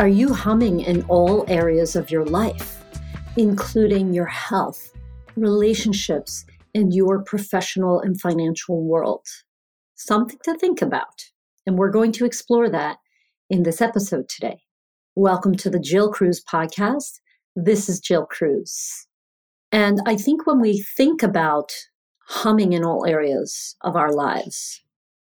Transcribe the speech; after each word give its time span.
Are 0.00 0.08
you 0.08 0.32
humming 0.32 0.80
in 0.80 1.02
all 1.08 1.44
areas 1.46 1.94
of 1.94 2.10
your 2.10 2.24
life, 2.24 2.82
including 3.36 4.14
your 4.14 4.24
health, 4.24 4.94
relationships, 5.36 6.46
and 6.74 6.94
your 6.94 7.22
professional 7.22 8.00
and 8.00 8.18
financial 8.18 8.82
world? 8.82 9.26
Something 9.96 10.38
to 10.44 10.54
think 10.54 10.80
about. 10.80 11.26
And 11.66 11.76
we're 11.76 11.90
going 11.90 12.12
to 12.12 12.24
explore 12.24 12.70
that 12.70 12.96
in 13.50 13.64
this 13.64 13.82
episode 13.82 14.30
today. 14.30 14.62
Welcome 15.16 15.54
to 15.56 15.68
the 15.68 15.78
Jill 15.78 16.10
Cruz 16.10 16.42
podcast. 16.50 17.20
This 17.54 17.86
is 17.90 18.00
Jill 18.00 18.24
Cruz. 18.24 19.06
And 19.70 20.00
I 20.06 20.16
think 20.16 20.46
when 20.46 20.62
we 20.62 20.80
think 20.80 21.22
about 21.22 21.72
humming 22.26 22.72
in 22.72 22.86
all 22.86 23.04
areas 23.04 23.76
of 23.82 23.96
our 23.96 24.14
lives, 24.14 24.82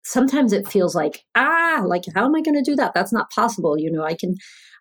sometimes 0.05 0.53
it 0.53 0.69
feels 0.69 0.95
like 0.95 1.23
ah 1.35 1.83
like 1.87 2.05
how 2.15 2.25
am 2.25 2.35
i 2.35 2.41
going 2.41 2.55
to 2.55 2.71
do 2.71 2.77
that? 2.77 2.93
That's 2.95 3.13
not 3.13 3.31
possible 3.31 3.79
you 3.79 3.91
know 3.91 4.05
i 4.05 4.15
can 4.15 4.35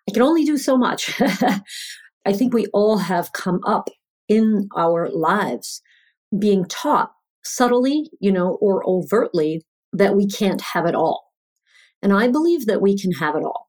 i 0.08 0.12
can 0.12 0.22
only 0.22 0.44
do 0.44 0.58
so 0.58 0.76
much. 0.76 1.20
I 2.26 2.32
think 2.32 2.54
we 2.54 2.66
all 2.72 2.98
have 2.98 3.32
come 3.32 3.60
up 3.66 3.90
in 4.28 4.68
our 4.74 5.10
lives 5.10 5.82
being 6.38 6.64
taught 6.66 7.10
subtly 7.44 8.10
you 8.20 8.32
know 8.32 8.58
or 8.60 8.82
overtly 8.86 9.62
that 9.92 10.16
we 10.16 10.26
can't 10.26 10.60
have 10.72 10.86
it 10.86 10.94
all. 10.94 11.32
And 12.02 12.12
i 12.12 12.28
believe 12.28 12.66
that 12.66 12.82
we 12.82 12.98
can 12.98 13.12
have 13.12 13.36
it 13.36 13.44
all. 13.44 13.68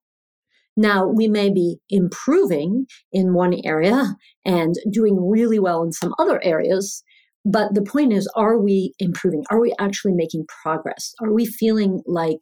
Now 0.78 1.08
we 1.08 1.28
may 1.28 1.50
be 1.50 1.78
improving 1.90 2.86
in 3.12 3.34
one 3.34 3.56
area 3.64 4.16
and 4.44 4.76
doing 4.92 5.30
really 5.30 5.60
well 5.60 5.84
in 5.84 5.94
some 5.94 6.14
other 6.20 6.44
areas 6.44 7.04
but 7.46 7.76
the 7.76 7.84
point 7.84 8.12
is, 8.12 8.30
are 8.36 8.58
we 8.58 8.94
improving? 9.00 9.44
Are 9.52 9.62
we 9.62 9.74
actually 9.80 10.14
making 10.14 10.46
progress? 10.64 11.14
Are 11.22 11.32
we 11.32 11.46
feeling 11.46 12.02
like 12.08 12.40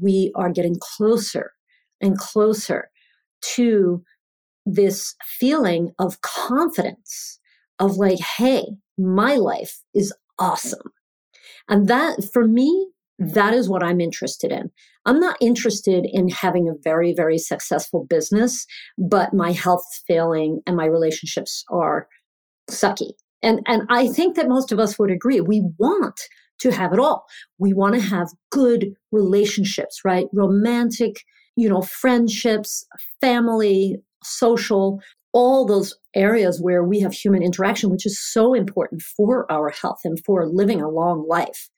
we 0.00 0.32
are 0.34 0.50
getting 0.50 0.76
closer 0.80 1.52
and 2.00 2.16
closer 2.16 2.88
to 3.54 4.02
this 4.64 5.14
feeling 5.22 5.92
of 5.98 6.20
confidence 6.22 7.38
of 7.78 7.96
like, 7.96 8.18
hey, 8.18 8.64
my 8.96 9.36
life 9.36 9.78
is 9.94 10.12
awesome. 10.38 10.92
And 11.68 11.88
that 11.88 12.24
for 12.32 12.46
me, 12.46 12.90
that 13.18 13.52
is 13.52 13.68
what 13.68 13.82
I'm 13.82 14.00
interested 14.00 14.52
in. 14.52 14.70
I'm 15.04 15.20
not 15.20 15.36
interested 15.40 16.06
in 16.10 16.28
having 16.28 16.68
a 16.68 16.78
very, 16.82 17.12
very 17.14 17.38
successful 17.38 18.06
business, 18.08 18.66
but 18.96 19.34
my 19.34 19.52
health 19.52 19.84
failing 20.06 20.60
and 20.66 20.76
my 20.76 20.84
relationships 20.84 21.64
are 21.70 22.08
sucky. 22.70 23.12
And, 23.42 23.60
and 23.66 23.82
I 23.88 24.08
think 24.08 24.36
that 24.36 24.48
most 24.48 24.72
of 24.72 24.78
us 24.78 24.98
would 24.98 25.10
agree. 25.10 25.40
We 25.40 25.62
want 25.78 26.20
to 26.60 26.72
have 26.72 26.92
it 26.92 26.98
all. 26.98 27.24
We 27.58 27.72
want 27.72 27.94
to 27.94 28.00
have 28.00 28.28
good 28.50 28.94
relationships, 29.12 30.00
right? 30.04 30.26
Romantic, 30.32 31.22
you 31.56 31.68
know, 31.68 31.82
friendships, 31.82 32.86
family, 33.20 33.96
social, 34.24 35.00
all 35.32 35.66
those 35.66 35.94
areas 36.16 36.60
where 36.60 36.82
we 36.82 37.00
have 37.00 37.12
human 37.12 37.42
interaction, 37.42 37.90
which 37.90 38.06
is 38.06 38.20
so 38.20 38.54
important 38.54 39.02
for 39.02 39.50
our 39.52 39.70
health 39.70 40.00
and 40.04 40.18
for 40.24 40.46
living 40.46 40.82
a 40.82 40.88
long 40.88 41.26
life 41.28 41.68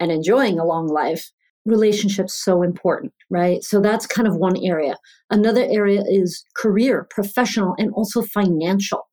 and 0.00 0.10
enjoying 0.10 0.58
a 0.58 0.64
long 0.64 0.88
life. 0.88 1.30
Relationships 1.66 2.34
so 2.34 2.62
important, 2.62 3.12
right? 3.30 3.62
So 3.62 3.80
that's 3.80 4.06
kind 4.06 4.28
of 4.28 4.36
one 4.36 4.56
area. 4.62 4.98
Another 5.30 5.62
area 5.62 6.02
is 6.06 6.44
career, 6.54 7.06
professional, 7.08 7.74
and 7.78 7.90
also 7.94 8.20
financial 8.20 9.06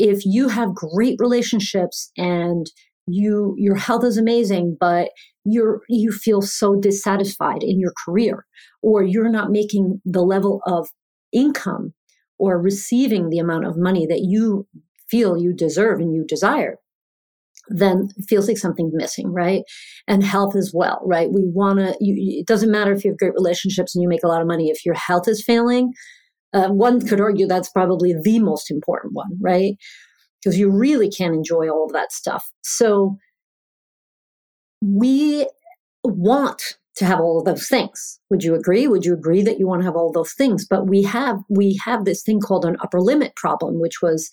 if 0.00 0.24
you 0.24 0.48
have 0.48 0.74
great 0.74 1.16
relationships 1.18 2.10
and 2.16 2.66
you 3.06 3.54
your 3.58 3.76
health 3.76 4.04
is 4.04 4.16
amazing 4.16 4.76
but 4.80 5.10
you're 5.44 5.82
you 5.88 6.10
feel 6.10 6.40
so 6.40 6.74
dissatisfied 6.80 7.62
in 7.62 7.78
your 7.78 7.92
career 8.04 8.46
or 8.82 9.02
you're 9.02 9.30
not 9.30 9.50
making 9.50 10.00
the 10.04 10.22
level 10.22 10.60
of 10.66 10.88
income 11.32 11.92
or 12.38 12.60
receiving 12.60 13.28
the 13.28 13.38
amount 13.38 13.66
of 13.66 13.76
money 13.76 14.06
that 14.06 14.20
you 14.22 14.66
feel 15.10 15.36
you 15.36 15.52
deserve 15.52 15.98
and 16.00 16.14
you 16.14 16.24
desire 16.26 16.76
then 17.68 18.08
it 18.16 18.24
feels 18.28 18.48
like 18.48 18.58
something's 18.58 18.94
missing 18.94 19.32
right? 19.32 19.62
And 20.08 20.24
health 20.24 20.56
as 20.56 20.72
well 20.74 21.00
right? 21.04 21.30
We 21.30 21.42
want 21.44 21.78
to 21.78 21.94
it 22.00 22.46
doesn't 22.46 22.70
matter 22.70 22.92
if 22.92 23.04
you 23.04 23.10
have 23.10 23.18
great 23.18 23.34
relationships 23.34 23.94
and 23.94 24.02
you 24.02 24.08
make 24.08 24.24
a 24.24 24.28
lot 24.28 24.40
of 24.40 24.48
money 24.48 24.70
if 24.70 24.84
your 24.84 24.94
health 24.94 25.28
is 25.28 25.44
failing 25.44 25.92
uh, 26.52 26.68
one 26.68 27.06
could 27.06 27.20
argue 27.20 27.46
that's 27.46 27.70
probably 27.70 28.14
the 28.22 28.38
most 28.38 28.70
important 28.70 29.14
one, 29.14 29.30
right? 29.40 29.76
Because 30.42 30.58
you 30.58 30.70
really 30.70 31.10
can't 31.10 31.34
enjoy 31.34 31.68
all 31.68 31.86
of 31.86 31.92
that 31.92 32.12
stuff. 32.12 32.50
So 32.62 33.16
we 34.82 35.46
want 36.02 36.78
to 36.96 37.04
have 37.04 37.20
all 37.20 37.38
of 37.38 37.44
those 37.44 37.68
things. 37.68 38.20
Would 38.30 38.42
you 38.42 38.54
agree? 38.54 38.86
Would 38.86 39.04
you 39.04 39.14
agree 39.14 39.42
that 39.42 39.58
you 39.58 39.66
want 39.66 39.82
to 39.82 39.86
have 39.86 39.96
all 39.96 40.12
those 40.12 40.32
things? 40.32 40.66
But 40.68 40.88
we 40.88 41.02
have 41.04 41.38
we 41.48 41.80
have 41.84 42.04
this 42.04 42.22
thing 42.22 42.40
called 42.40 42.64
an 42.64 42.76
upper 42.82 43.00
limit 43.00 43.36
problem, 43.36 43.80
which 43.80 44.02
was 44.02 44.28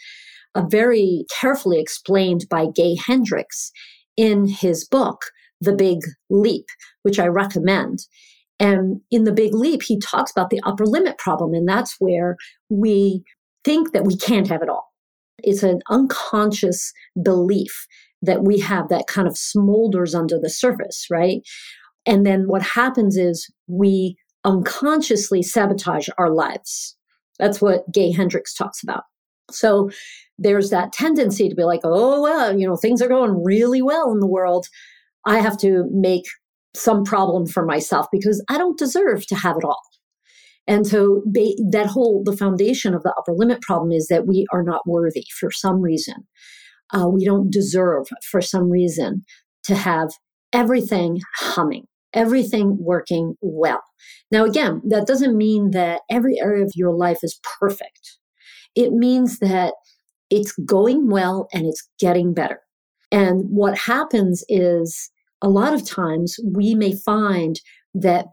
a 0.56 0.66
very 0.68 1.26
carefully 1.40 1.80
explained 1.80 2.46
by 2.50 2.66
Gay 2.74 2.96
Hendricks 2.96 3.72
in 4.16 4.48
his 4.48 4.86
book, 4.86 5.26
The 5.62 5.74
Big 5.74 6.00
Leap, 6.30 6.66
which 7.04 7.20
I 7.20 7.28
recommend. 7.28 8.00
And 8.60 9.02
in 9.12 9.24
the 9.24 9.32
big 9.32 9.54
leap, 9.54 9.84
he 9.84 10.00
talks 10.00 10.32
about 10.32 10.50
the 10.50 10.62
upper 10.66 10.86
limit 10.86 11.18
problem. 11.18 11.54
And 11.54 11.68
that's 11.68 11.96
where 12.00 12.38
we 12.70 13.24
think 13.64 13.94
that 13.94 14.06
we 14.06 14.18
can't 14.18 14.48
have 14.48 14.62
it 14.62 14.70
all. 14.70 14.92
It's 15.40 15.64
an 15.64 15.82
unconscious 15.90 16.92
belief 17.22 17.86
that 18.22 18.44
we 18.44 18.60
have 18.60 18.90
that 18.90 19.06
kind 19.08 19.28
of 19.28 19.36
smolders 19.36 20.16
under 20.16 20.40
the 20.40 20.50
surface, 20.50 21.06
right? 21.12 21.42
And 22.06 22.26
then 22.26 22.48
what 22.48 22.64
happens 22.64 23.18
is 23.18 23.52
we 23.68 24.18
unconsciously 24.44 25.44
sabotage 25.44 26.10
our 26.18 26.32
lives. 26.32 26.96
That's 27.38 27.62
what 27.62 27.92
Gay 27.92 28.12
Hendricks 28.12 28.54
talks 28.54 28.82
about. 28.82 29.04
So 29.52 29.90
there's 30.40 30.72
that 30.72 30.94
tendency 30.94 31.50
to 31.50 31.56
be 31.56 31.64
like, 31.64 31.82
oh, 31.84 32.22
well, 32.22 32.58
you 32.58 32.68
know, 32.68 32.76
things 32.76 33.02
are 33.02 33.08
going 33.08 33.44
really 33.44 33.82
well 33.82 34.12
in 34.12 34.20
the 34.20 34.28
world. 34.28 34.68
I 35.26 35.40
have 35.40 35.58
to 35.60 35.86
make 35.92 36.26
some 36.78 37.04
problem 37.04 37.48
for 37.48 37.66
myself 37.66 38.08
because 38.12 38.44
I 38.50 38.58
don't 38.58 38.78
deserve 38.78 39.26
to 39.28 39.36
have 39.36 39.58
it 39.58 39.64
all. 39.64 39.82
And 40.68 40.86
so 40.86 41.24
that 41.26 41.88
whole 41.90 42.24
the 42.24 42.36
foundation 42.36 42.94
of 42.94 43.04
the 43.04 43.14
upper 43.18 43.34
limit 43.34 43.62
problem 43.62 43.92
is 43.92 44.08
that 44.08 44.28
we 44.28 44.46
are 44.52 44.64
not 44.64 44.82
worthy 44.86 45.26
for 45.40 45.50
some 45.50 45.82
reason. 45.82 46.28
Uh, 46.94 47.08
we 47.08 47.26
don't 47.26 47.52
deserve 47.52 48.08
for 48.30 48.42
some 48.42 48.70
reason 48.70 49.24
to 49.64 49.76
have 49.76 50.12
everything 50.54 51.20
humming, 51.38 51.86
everything 52.14 52.78
working 52.80 53.36
well. 53.42 53.82
Now, 54.32 54.44
again, 54.46 54.82
that 54.90 55.08
doesn't 55.08 55.38
mean 55.38 55.72
that 55.72 56.02
every 56.10 56.40
area 56.40 56.64
of 56.64 56.72
your 56.76 56.94
life 56.94 57.20
is 57.24 57.40
perfect. 57.60 58.18
It 58.76 58.92
means 58.92 59.40
that 59.40 59.74
it's 60.30 60.54
going 60.66 61.10
well 61.10 61.48
and 61.54 61.66
it's 61.66 61.88
getting 62.00 62.34
better. 62.34 62.60
And 63.12 63.46
what 63.50 63.78
happens 63.78 64.44
is 64.50 65.10
a 65.42 65.50
lot 65.50 65.74
of 65.74 65.88
times 65.88 66.38
we 66.44 66.76
may 66.76 66.94
find 66.94 67.60
that 67.94 68.28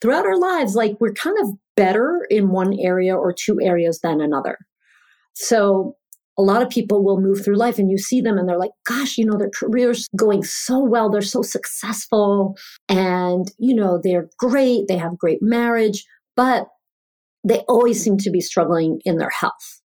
throughout 0.00 0.26
our 0.26 0.38
lives, 0.38 0.74
like 0.74 0.96
we're 1.00 1.12
kind 1.12 1.36
of 1.42 1.50
better 1.76 2.26
in 2.30 2.50
one 2.50 2.74
area 2.78 3.16
or 3.16 3.32
two 3.32 3.60
areas 3.60 4.00
than 4.02 4.20
another. 4.20 4.58
So 5.34 5.96
a 6.38 6.42
lot 6.42 6.62
of 6.62 6.70
people 6.70 7.04
will 7.04 7.20
move 7.20 7.44
through 7.44 7.56
life 7.56 7.78
and 7.78 7.90
you 7.90 7.98
see 7.98 8.20
them 8.20 8.38
and 8.38 8.48
they're 8.48 8.58
like, 8.58 8.70
gosh, 8.86 9.18
you 9.18 9.26
know, 9.26 9.36
their 9.36 9.50
career's 9.50 10.08
going 10.16 10.42
so 10.42 10.82
well. 10.82 11.10
They're 11.10 11.22
so 11.22 11.42
successful 11.42 12.56
and, 12.88 13.50
you 13.58 13.74
know, 13.74 14.00
they're 14.02 14.28
great. 14.38 14.86
They 14.88 14.96
have 14.96 15.18
great 15.18 15.40
marriage, 15.42 16.04
but 16.36 16.66
they 17.44 17.58
always 17.68 18.02
seem 18.02 18.16
to 18.18 18.30
be 18.30 18.40
struggling 18.40 19.00
in 19.04 19.18
their 19.18 19.30
health 19.30 19.79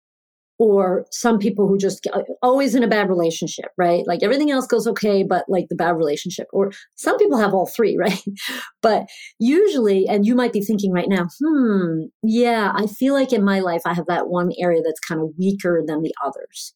or 0.58 1.06
some 1.12 1.38
people 1.38 1.68
who 1.68 1.78
just 1.78 2.08
uh, 2.14 2.22
always 2.42 2.76
in 2.76 2.84
a 2.84 2.88
bad 2.88 3.10
relationship, 3.10 3.72
right? 3.78 4.04
Like 4.08 4.24
everything 4.24 4.52
else 4.52 4.68
goes 4.68 4.88
okay, 4.88 5.24
but 5.24 5.46
like 5.50 5.66
the 5.70 5.76
bad 5.76 5.98
relationship. 5.98 6.48
Or 6.54 6.72
some 6.96 7.18
people 7.18 7.38
have 7.38 7.54
all 7.54 7.68
three, 7.68 7.98
right? 8.00 8.22
but 8.82 9.08
usually, 9.40 10.08
and 10.08 10.26
you 10.26 10.36
might 10.36 10.54
be 10.54 10.62
thinking 10.62 10.92
right 10.92 11.10
now, 11.10 11.28
hmm, 11.44 12.04
yeah, 12.24 12.72
I 12.74 12.88
feel 12.88 13.14
like 13.14 13.34
in 13.34 13.44
my 13.44 13.60
life 13.60 13.82
I 13.86 13.94
have 13.94 14.08
that 14.08 14.30
one 14.30 14.52
area 14.60 14.82
that's 14.84 15.00
kind 15.00 15.22
of 15.22 15.30
weaker 15.38 15.84
than 15.86 16.02
the 16.02 16.14
others. 16.24 16.74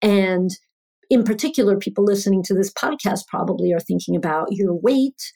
And 0.00 0.50
in 1.10 1.24
particular, 1.24 1.76
people 1.76 2.04
listening 2.04 2.42
to 2.44 2.54
this 2.54 2.72
podcast 2.72 3.26
probably 3.28 3.72
are 3.72 3.80
thinking 3.80 4.16
about 4.16 4.48
your 4.50 4.74
weight, 4.74 5.32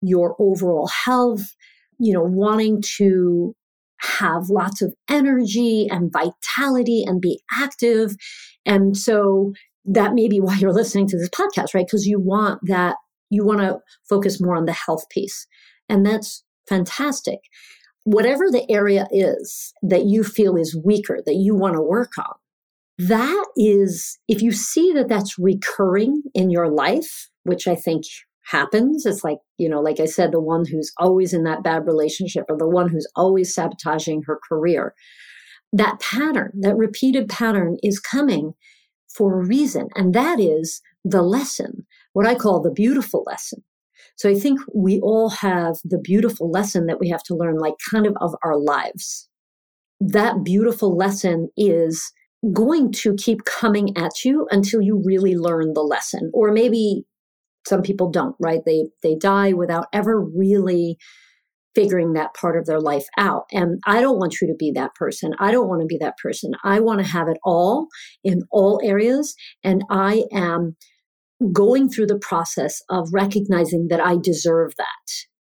your 0.00 0.36
overall 0.38 0.88
health, 0.88 1.54
you 1.98 2.12
know, 2.12 2.22
wanting 2.22 2.82
to 2.96 3.54
have 4.18 4.48
lots 4.48 4.82
of 4.82 4.94
energy 5.08 5.86
and 5.90 6.12
vitality 6.12 7.04
and 7.06 7.20
be 7.20 7.40
active. 7.52 8.14
And 8.66 8.96
so 8.96 9.52
that 9.84 10.14
may 10.14 10.28
be 10.28 10.40
why 10.40 10.56
you're 10.56 10.72
listening 10.72 11.06
to 11.08 11.18
this 11.18 11.28
podcast, 11.28 11.74
right? 11.74 11.86
Because 11.86 12.06
you 12.06 12.20
want 12.20 12.60
that, 12.64 12.96
you 13.30 13.44
want 13.44 13.60
to 13.60 13.78
focus 14.08 14.40
more 14.40 14.56
on 14.56 14.64
the 14.64 14.72
health 14.72 15.04
piece. 15.10 15.46
And 15.88 16.04
that's 16.04 16.44
fantastic. 16.68 17.40
Whatever 18.04 18.50
the 18.50 18.70
area 18.70 19.06
is 19.10 19.72
that 19.82 20.04
you 20.04 20.24
feel 20.24 20.56
is 20.56 20.78
weaker, 20.84 21.20
that 21.24 21.36
you 21.36 21.54
want 21.54 21.74
to 21.74 21.82
work 21.82 22.12
on, 22.18 22.34
that 22.98 23.46
is, 23.56 24.18
if 24.28 24.40
you 24.40 24.52
see 24.52 24.92
that 24.92 25.08
that's 25.08 25.38
recurring 25.38 26.22
in 26.34 26.50
your 26.50 26.70
life, 26.70 27.28
which 27.42 27.66
I 27.66 27.74
think 27.74 28.04
happens. 28.44 29.06
It's 29.06 29.24
like, 29.24 29.38
you 29.58 29.68
know, 29.68 29.80
like 29.80 30.00
I 30.00 30.04
said, 30.04 30.32
the 30.32 30.40
one 30.40 30.64
who's 30.66 30.92
always 30.98 31.32
in 31.32 31.44
that 31.44 31.62
bad 31.62 31.86
relationship 31.86 32.44
or 32.48 32.56
the 32.56 32.68
one 32.68 32.88
who's 32.88 33.08
always 33.16 33.54
sabotaging 33.54 34.22
her 34.26 34.38
career. 34.48 34.94
That 35.72 36.00
pattern, 36.00 36.52
that 36.60 36.76
repeated 36.76 37.28
pattern 37.28 37.78
is 37.82 37.98
coming 37.98 38.52
for 39.08 39.40
a 39.40 39.46
reason. 39.46 39.88
And 39.94 40.14
that 40.14 40.38
is 40.38 40.80
the 41.04 41.22
lesson, 41.22 41.86
what 42.12 42.26
I 42.26 42.34
call 42.34 42.60
the 42.60 42.70
beautiful 42.70 43.24
lesson. 43.26 43.62
So 44.16 44.28
I 44.28 44.34
think 44.34 44.60
we 44.72 45.00
all 45.00 45.30
have 45.30 45.76
the 45.84 45.98
beautiful 45.98 46.50
lesson 46.50 46.86
that 46.86 47.00
we 47.00 47.08
have 47.08 47.22
to 47.24 47.34
learn, 47.34 47.58
like 47.58 47.74
kind 47.90 48.06
of 48.06 48.14
of 48.20 48.34
our 48.44 48.56
lives. 48.56 49.28
That 50.00 50.44
beautiful 50.44 50.96
lesson 50.96 51.48
is 51.56 52.12
going 52.52 52.92
to 52.92 53.14
keep 53.14 53.44
coming 53.44 53.96
at 53.96 54.24
you 54.24 54.46
until 54.50 54.82
you 54.82 55.02
really 55.04 55.34
learn 55.34 55.72
the 55.72 55.82
lesson. 55.82 56.30
Or 56.34 56.52
maybe 56.52 57.04
some 57.66 57.82
people 57.82 58.10
don't, 58.10 58.36
right? 58.40 58.60
They 58.64 58.86
they 59.02 59.16
die 59.16 59.52
without 59.52 59.86
ever 59.92 60.20
really 60.20 60.98
figuring 61.74 62.12
that 62.12 62.34
part 62.34 62.56
of 62.56 62.66
their 62.66 62.80
life 62.80 63.06
out. 63.18 63.44
And 63.52 63.80
I 63.86 64.00
don't 64.00 64.18
want 64.18 64.40
you 64.40 64.46
to 64.46 64.54
be 64.54 64.70
that 64.72 64.94
person. 64.94 65.32
I 65.40 65.50
don't 65.50 65.68
want 65.68 65.80
to 65.80 65.86
be 65.86 65.98
that 65.98 66.16
person. 66.22 66.52
I 66.62 66.78
want 66.80 67.00
to 67.00 67.06
have 67.06 67.28
it 67.28 67.36
all 67.42 67.88
in 68.22 68.42
all 68.52 68.80
areas. 68.84 69.34
And 69.64 69.82
I 69.90 70.24
am 70.32 70.76
going 71.52 71.88
through 71.88 72.06
the 72.06 72.18
process 72.18 72.80
of 72.90 73.08
recognizing 73.12 73.88
that 73.88 74.00
I 74.00 74.16
deserve 74.22 74.72
that. 74.78 75.33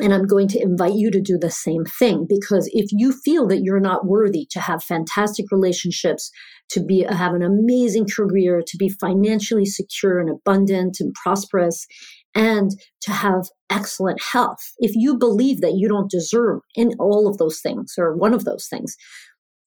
And 0.00 0.14
I'm 0.14 0.26
going 0.26 0.46
to 0.48 0.62
invite 0.62 0.94
you 0.94 1.10
to 1.10 1.20
do 1.20 1.38
the 1.38 1.50
same 1.50 1.84
thing 1.84 2.26
because 2.28 2.70
if 2.72 2.90
you 2.92 3.12
feel 3.12 3.48
that 3.48 3.62
you're 3.62 3.80
not 3.80 4.06
worthy 4.06 4.46
to 4.50 4.60
have 4.60 4.84
fantastic 4.84 5.46
relationships, 5.50 6.30
to 6.70 6.84
be 6.84 7.04
uh, 7.04 7.14
have 7.14 7.34
an 7.34 7.42
amazing 7.42 8.06
career, 8.06 8.62
to 8.64 8.76
be 8.76 8.88
financially 8.88 9.64
secure 9.64 10.20
and 10.20 10.30
abundant 10.30 10.98
and 11.00 11.12
prosperous, 11.14 11.86
and 12.34 12.70
to 13.00 13.10
have 13.10 13.48
excellent 13.70 14.22
health, 14.22 14.72
if 14.78 14.92
you 14.94 15.18
believe 15.18 15.60
that 15.60 15.74
you 15.74 15.88
don't 15.88 16.10
deserve 16.10 16.60
in 16.74 16.92
all 17.00 17.26
of 17.26 17.38
those 17.38 17.60
things 17.60 17.94
or 17.98 18.16
one 18.16 18.32
of 18.32 18.44
those 18.44 18.68
things, 18.68 18.96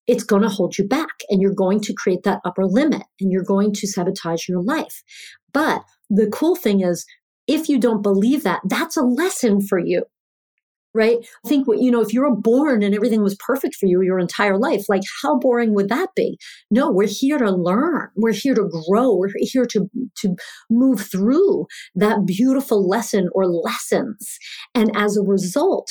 it's 0.08 0.24
going 0.24 0.42
to 0.42 0.50
hold 0.50 0.78
you 0.78 0.88
back 0.88 1.10
and 1.30 1.42
you're 1.42 1.54
going 1.54 1.80
to 1.82 1.94
create 1.94 2.24
that 2.24 2.40
upper 2.46 2.66
limit 2.66 3.04
and 3.20 3.32
you're 3.32 3.44
going 3.44 3.74
to 3.74 3.88
sabotage 3.88 4.48
your 4.48 4.62
life. 4.62 5.04
But 5.54 5.84
the 6.10 6.28
cool 6.28 6.56
thing 6.56 6.82
is, 6.82 7.06
if 7.48 7.68
you 7.68 7.80
don't 7.80 8.02
believe 8.02 8.44
that, 8.44 8.62
that's 8.66 8.98
a 8.98 9.02
lesson 9.02 9.62
for 9.62 9.80
you. 9.80 10.04
Right? 10.94 11.18
I 11.46 11.48
think, 11.48 11.68
you 11.78 11.90
know, 11.90 12.02
if 12.02 12.14
you 12.14 12.22
were 12.22 12.36
born 12.36 12.84
and 12.84 12.94
everything 12.94 13.24
was 13.24 13.38
perfect 13.40 13.76
for 13.76 13.86
you 13.86 14.02
your 14.02 14.20
entire 14.20 14.58
life, 14.58 14.90
like 14.90 15.04
how 15.22 15.40
boring 15.40 15.74
would 15.74 15.88
that 15.88 16.10
be? 16.16 16.38
No, 16.70 16.92
we're 16.92 17.08
here 17.08 17.38
to 17.38 17.50
learn. 17.50 18.10
We're 18.18 18.34
here 18.34 18.56
to 18.56 18.70
grow. 18.88 19.16
We're 19.16 19.32
here 19.38 19.66
to, 19.68 19.90
to 20.18 20.36
move 20.70 21.00
through 21.00 21.68
that 21.96 22.26
beautiful 22.26 22.86
lesson 22.86 23.30
or 23.34 23.46
lessons. 23.46 24.38
And 24.76 24.92
as 24.94 25.16
a 25.16 25.22
result, 25.22 25.90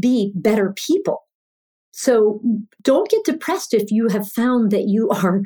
be 0.00 0.32
better 0.34 0.74
people 0.74 1.22
so 1.92 2.40
don't 2.82 3.10
get 3.10 3.24
depressed 3.24 3.74
if 3.74 3.90
you 3.90 4.08
have 4.08 4.26
found 4.26 4.70
that 4.70 4.84
you 4.86 5.10
are, 5.10 5.42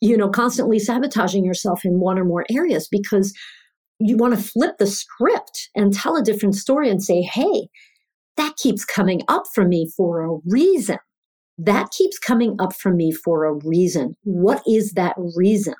you 0.00 0.16
know, 0.16 0.30
constantly 0.30 0.78
sabotaging 0.78 1.44
yourself 1.44 1.84
in 1.84 2.00
one 2.00 2.18
or 2.18 2.24
more 2.24 2.46
areas 2.50 2.88
because 2.90 3.34
you 3.98 4.16
want 4.16 4.34
to 4.34 4.42
flip 4.42 4.78
the 4.78 4.86
script 4.86 5.68
and 5.74 5.92
tell 5.92 6.16
a 6.16 6.22
different 6.22 6.54
story 6.54 6.88
and 6.88 7.02
say, 7.02 7.20
hey, 7.20 7.68
that 8.36 8.56
keeps 8.56 8.84
coming 8.84 9.22
up 9.28 9.44
for 9.54 9.66
me 9.66 9.90
for 9.96 10.22
a 10.22 10.38
reason. 10.46 10.98
That 11.58 11.90
keeps 11.90 12.18
coming 12.18 12.56
up 12.58 12.74
for 12.74 12.92
me 12.92 13.12
for 13.12 13.44
a 13.44 13.52
reason. 13.52 14.16
What 14.22 14.62
is 14.66 14.92
that 14.92 15.14
reason? 15.36 15.74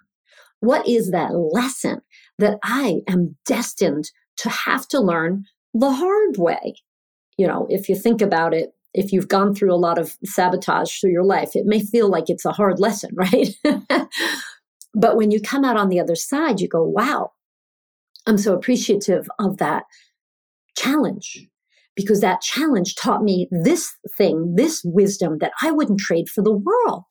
What 0.60 0.86
is 0.86 1.10
that 1.10 1.34
lesson 1.34 2.02
that 2.38 2.58
I 2.62 3.00
am 3.08 3.36
destined 3.46 4.10
to 4.38 4.48
have 4.48 4.86
to 4.88 5.00
learn 5.00 5.44
the 5.74 5.90
hard 5.90 6.36
way? 6.36 6.76
You 7.36 7.46
know, 7.46 7.66
if 7.68 7.88
you 7.88 7.96
think 7.96 8.20
about 8.20 8.54
it, 8.54 8.70
if 8.94 9.12
you've 9.12 9.28
gone 9.28 9.54
through 9.54 9.72
a 9.72 9.76
lot 9.76 9.98
of 9.98 10.16
sabotage 10.24 11.00
through 11.00 11.12
your 11.12 11.24
life, 11.24 11.56
it 11.56 11.64
may 11.64 11.80
feel 11.80 12.10
like 12.10 12.28
it's 12.28 12.44
a 12.44 12.52
hard 12.52 12.78
lesson, 12.78 13.10
right? 13.14 13.48
but 14.94 15.16
when 15.16 15.30
you 15.30 15.40
come 15.40 15.64
out 15.64 15.78
on 15.78 15.88
the 15.88 15.98
other 15.98 16.14
side, 16.14 16.60
you 16.60 16.68
go, 16.68 16.84
wow, 16.84 17.32
I'm 18.26 18.38
so 18.38 18.54
appreciative 18.54 19.28
of 19.38 19.56
that 19.56 19.84
challenge 20.76 21.48
because 21.94 22.20
that 22.20 22.40
challenge 22.40 22.94
taught 22.94 23.22
me 23.22 23.48
this 23.50 23.92
thing, 24.16 24.54
this 24.56 24.82
wisdom 24.84 25.38
that 25.40 25.52
I 25.62 25.70
wouldn't 25.70 26.00
trade 26.00 26.28
for 26.28 26.42
the 26.42 26.52
world. 26.56 27.04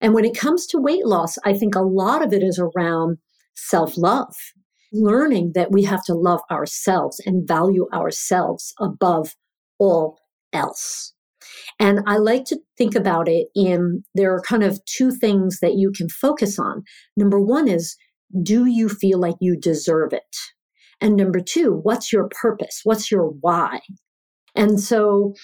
And 0.00 0.14
when 0.14 0.24
it 0.24 0.36
comes 0.36 0.66
to 0.68 0.80
weight 0.80 1.06
loss, 1.06 1.38
I 1.44 1.54
think 1.54 1.74
a 1.74 1.80
lot 1.80 2.24
of 2.24 2.32
it 2.32 2.42
is 2.42 2.58
around 2.58 3.18
self 3.54 3.96
love, 3.96 4.34
learning 4.92 5.52
that 5.54 5.72
we 5.72 5.84
have 5.84 6.04
to 6.04 6.14
love 6.14 6.40
ourselves 6.50 7.20
and 7.24 7.48
value 7.48 7.88
ourselves 7.92 8.74
above 8.78 9.34
all 9.78 10.18
else. 10.52 11.14
And 11.78 12.00
I 12.06 12.16
like 12.16 12.44
to 12.46 12.58
think 12.76 12.94
about 12.94 13.28
it 13.28 13.48
in 13.54 14.02
there 14.14 14.34
are 14.34 14.40
kind 14.40 14.62
of 14.62 14.84
two 14.84 15.10
things 15.10 15.60
that 15.60 15.74
you 15.74 15.92
can 15.92 16.08
focus 16.08 16.58
on. 16.58 16.84
Number 17.16 17.40
one 17.40 17.68
is, 17.68 17.96
do 18.42 18.66
you 18.66 18.88
feel 18.88 19.18
like 19.18 19.36
you 19.40 19.58
deserve 19.58 20.12
it? 20.12 20.36
And 21.00 21.16
number 21.16 21.40
two, 21.40 21.72
what's 21.82 22.12
your 22.12 22.28
purpose? 22.40 22.80
What's 22.84 23.10
your 23.10 23.26
why? 23.40 23.80
And 24.54 24.80
so 24.80 25.34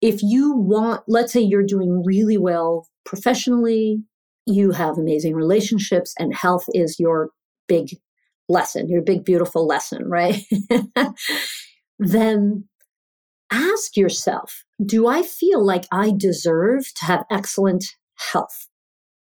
if 0.00 0.22
you 0.22 0.54
want, 0.54 1.02
let's 1.06 1.32
say 1.32 1.40
you're 1.40 1.62
doing 1.62 2.02
really 2.04 2.36
well 2.36 2.88
professionally, 3.04 4.02
you 4.46 4.72
have 4.72 4.98
amazing 4.98 5.34
relationships, 5.34 6.14
and 6.18 6.34
health 6.34 6.64
is 6.74 6.98
your 6.98 7.30
big 7.68 7.90
lesson, 8.48 8.88
your 8.88 9.02
big, 9.02 9.24
beautiful 9.24 9.66
lesson, 9.66 10.04
right? 10.08 10.42
then 11.98 12.64
ask 13.50 13.96
yourself 13.96 14.64
do 14.84 15.06
I 15.06 15.22
feel 15.22 15.64
like 15.64 15.86
I 15.92 16.12
deserve 16.16 16.84
to 16.96 17.04
have 17.06 17.24
excellent 17.30 17.84
health? 18.32 18.68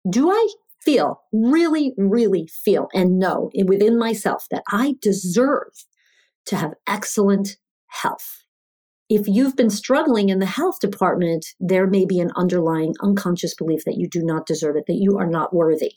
Do 0.08 0.30
I 0.30 0.48
feel, 0.86 1.20
really, 1.32 1.92
really 1.98 2.48
feel 2.64 2.88
and 2.94 3.18
know 3.18 3.50
within 3.66 3.98
myself 3.98 4.46
that 4.50 4.62
I 4.72 4.94
deserve 5.02 5.72
to 6.46 6.56
have 6.56 6.72
excellent 6.86 7.58
health? 7.88 8.44
If 9.08 9.28
you've 9.28 9.54
been 9.54 9.70
struggling 9.70 10.30
in 10.30 10.38
the 10.38 10.46
health 10.46 10.80
department, 10.80 11.46
there 11.60 11.86
may 11.86 12.06
be 12.06 12.18
an 12.18 12.30
underlying 12.34 12.94
unconscious 13.02 13.54
belief 13.54 13.84
that 13.84 13.98
you 13.98 14.08
do 14.08 14.22
not 14.22 14.46
deserve 14.46 14.76
it, 14.76 14.84
that 14.86 14.98
you 14.98 15.18
are 15.18 15.28
not 15.28 15.54
worthy. 15.54 15.92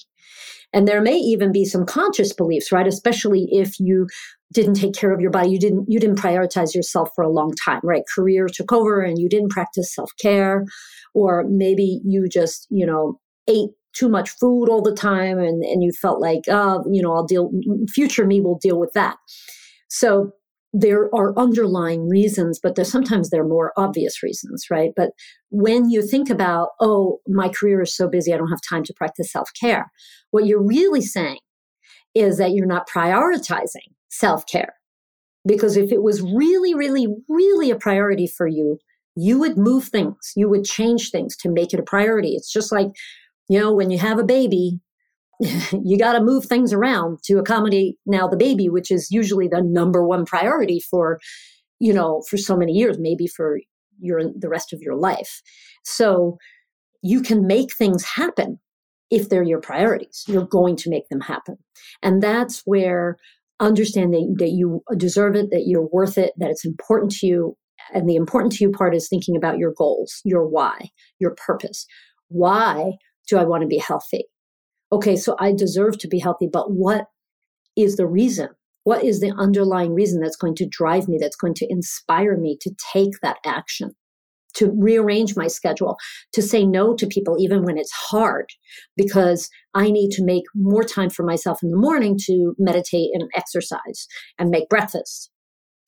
And 0.73 0.87
there 0.87 1.01
may 1.01 1.15
even 1.15 1.51
be 1.51 1.65
some 1.65 1.85
conscious 1.85 2.33
beliefs, 2.33 2.71
right? 2.71 2.85
Especially 2.85 3.47
if 3.51 3.79
you 3.79 4.07
didn't 4.53 4.75
take 4.75 4.93
care 4.93 5.11
of 5.11 5.21
your 5.21 5.31
body, 5.31 5.49
you 5.49 5.59
didn't 5.59 5.85
you 5.87 5.99
didn't 5.99 6.19
prioritize 6.19 6.75
yourself 6.75 7.09
for 7.15 7.23
a 7.23 7.31
long 7.31 7.53
time, 7.65 7.81
right? 7.83 8.03
Career 8.13 8.47
took 8.47 8.71
over 8.71 9.01
and 9.01 9.17
you 9.17 9.29
didn't 9.29 9.49
practice 9.49 9.93
self-care 9.93 10.65
or 11.15 11.45
maybe 11.47 12.01
you 12.05 12.27
just, 12.27 12.67
you 12.69 12.85
know, 12.85 13.19
ate 13.47 13.71
too 13.93 14.09
much 14.09 14.29
food 14.29 14.69
all 14.69 14.81
the 14.81 14.93
time 14.93 15.39
and 15.39 15.63
and 15.63 15.83
you 15.83 15.91
felt 15.91 16.21
like, 16.21 16.47
uh, 16.47 16.79
you 16.91 17.01
know, 17.01 17.13
I'll 17.13 17.25
deal 17.25 17.51
future 17.91 18.25
me 18.25 18.41
will 18.41 18.59
deal 18.61 18.79
with 18.79 18.91
that. 18.93 19.17
So 19.89 20.31
there 20.71 21.13
are 21.15 21.37
underlying 21.37 22.07
reasons, 22.07 22.59
but 22.61 22.75
there's 22.75 22.91
sometimes 22.91 23.29
there 23.29 23.41
are 23.41 23.47
more 23.47 23.73
obvious 23.75 24.21
reasons, 24.21 24.65
right? 24.69 24.91
But 24.95 25.11
when 25.49 25.89
you 25.89 26.05
think 26.05 26.29
about, 26.29 26.69
oh, 26.79 27.19
my 27.27 27.49
career 27.49 27.81
is 27.81 27.95
so 27.95 28.07
busy, 28.07 28.33
I 28.33 28.37
don't 28.37 28.49
have 28.49 28.61
time 28.67 28.83
to 28.83 28.93
practice 28.95 29.31
self 29.31 29.49
care, 29.59 29.91
what 30.31 30.45
you're 30.45 30.65
really 30.65 31.01
saying 31.01 31.39
is 32.13 32.37
that 32.37 32.51
you're 32.51 32.67
not 32.67 32.87
prioritizing 32.87 33.93
self 34.09 34.45
care. 34.45 34.73
Because 35.47 35.77
if 35.77 35.91
it 35.91 36.03
was 36.03 36.21
really, 36.21 36.75
really, 36.75 37.07
really 37.27 37.71
a 37.71 37.75
priority 37.75 38.27
for 38.27 38.45
you, 38.45 38.77
you 39.15 39.39
would 39.39 39.57
move 39.57 39.85
things, 39.85 40.33
you 40.35 40.49
would 40.49 40.65
change 40.65 41.09
things 41.09 41.35
to 41.37 41.49
make 41.49 41.73
it 41.73 41.79
a 41.79 41.83
priority. 41.83 42.35
It's 42.35 42.51
just 42.51 42.71
like, 42.71 42.89
you 43.49 43.59
know, 43.59 43.73
when 43.73 43.89
you 43.89 43.97
have 43.97 44.19
a 44.19 44.23
baby, 44.23 44.79
you 45.41 45.97
got 45.97 46.13
to 46.13 46.23
move 46.23 46.45
things 46.45 46.71
around 46.71 47.19
to 47.23 47.39
accommodate 47.39 47.95
now 48.05 48.27
the 48.27 48.37
baby, 48.37 48.69
which 48.69 48.91
is 48.91 49.09
usually 49.09 49.47
the 49.47 49.61
number 49.61 50.05
one 50.05 50.25
priority 50.25 50.79
for, 50.79 51.19
you 51.79 51.93
know, 51.93 52.21
for 52.29 52.37
so 52.37 52.55
many 52.55 52.73
years, 52.73 52.97
maybe 52.99 53.27
for 53.27 53.59
your 53.99 54.21
the 54.37 54.49
rest 54.49 54.71
of 54.71 54.81
your 54.81 54.95
life. 54.95 55.41
So 55.83 56.37
you 57.01 57.21
can 57.21 57.47
make 57.47 57.73
things 57.73 58.03
happen 58.03 58.59
if 59.09 59.29
they're 59.29 59.43
your 59.43 59.61
priorities. 59.61 60.23
You're 60.27 60.45
going 60.45 60.75
to 60.77 60.89
make 60.89 61.09
them 61.09 61.21
happen. 61.21 61.57
And 62.03 62.21
that's 62.21 62.61
where 62.65 63.17
understanding 63.59 64.35
that 64.37 64.49
you 64.49 64.83
deserve 64.95 65.35
it, 65.35 65.49
that 65.51 65.63
you're 65.65 65.87
worth 65.91 66.17
it, 66.17 66.33
that 66.37 66.51
it's 66.51 66.65
important 66.65 67.11
to 67.13 67.27
you. 67.27 67.57
And 67.93 68.07
the 68.07 68.15
important 68.15 68.53
to 68.53 68.63
you 68.63 68.71
part 68.71 68.93
is 68.93 69.07
thinking 69.07 69.35
about 69.35 69.57
your 69.57 69.73
goals, 69.75 70.21
your 70.23 70.47
why, 70.47 70.89
your 71.19 71.35
purpose. 71.35 71.85
Why 72.27 72.93
do 73.29 73.37
I 73.37 73.43
want 73.43 73.61
to 73.61 73.67
be 73.67 73.77
healthy? 73.77 74.25
Okay, 74.91 75.15
so 75.15 75.35
I 75.39 75.53
deserve 75.53 75.97
to 75.99 76.07
be 76.07 76.19
healthy, 76.19 76.47
but 76.51 76.71
what 76.71 77.05
is 77.77 77.95
the 77.95 78.07
reason? 78.07 78.49
What 78.83 79.03
is 79.03 79.19
the 79.19 79.33
underlying 79.37 79.93
reason 79.93 80.21
that's 80.21 80.37
going 80.37 80.55
to 80.55 80.67
drive 80.67 81.07
me, 81.07 81.17
that's 81.19 81.35
going 81.35 81.53
to 81.55 81.67
inspire 81.69 82.37
me 82.37 82.57
to 82.61 82.71
take 82.93 83.13
that 83.21 83.37
action? 83.45 83.91
to 84.55 84.71
rearrange 84.77 85.35
my 85.35 85.47
schedule, 85.47 85.97
to 86.33 86.41
say 86.41 86.65
no 86.65 86.95
to 86.95 87.07
people 87.07 87.37
even 87.39 87.63
when 87.63 87.77
it's 87.77 87.91
hard, 87.91 88.49
because 88.97 89.49
I 89.73 89.91
need 89.91 90.11
to 90.11 90.23
make 90.23 90.43
more 90.55 90.83
time 90.83 91.09
for 91.09 91.23
myself 91.23 91.61
in 91.61 91.71
the 91.71 91.77
morning 91.77 92.17
to 92.25 92.55
meditate 92.57 93.11
and 93.13 93.29
exercise 93.35 94.07
and 94.37 94.49
make 94.49 94.69
breakfast. 94.69 95.29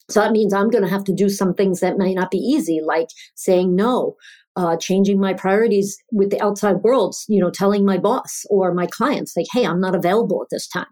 So 0.10 0.20
that 0.20 0.32
means 0.32 0.54
I'm 0.54 0.70
going 0.70 0.84
to 0.84 0.90
have 0.90 1.06
to 1.06 1.14
do 1.14 1.30
some 1.30 1.54
things 1.54 1.80
that 1.80 1.98
may 1.98 2.14
not 2.14 2.32
be 2.32 2.38
easy, 2.38 2.82
like 2.86 3.08
saying 3.36 3.76
no, 3.76 4.16
uh, 4.56 4.76
changing 4.78 5.20
my 5.20 5.34
priorities 5.34 5.98
with 6.12 6.30
the 6.30 6.42
outside 6.42 6.78
world, 6.84 7.16
you 7.28 7.40
know, 7.40 7.50
telling 7.50 7.86
my 7.86 7.98
boss 7.98 8.44
or 8.50 8.74
my 8.74 8.86
clients, 8.86 9.36
like, 9.36 9.46
hey, 9.52 9.66
I'm 9.66 9.80
not 9.80 9.96
available 9.96 10.42
at 10.42 10.50
this 10.52 10.68
time. 10.68 10.88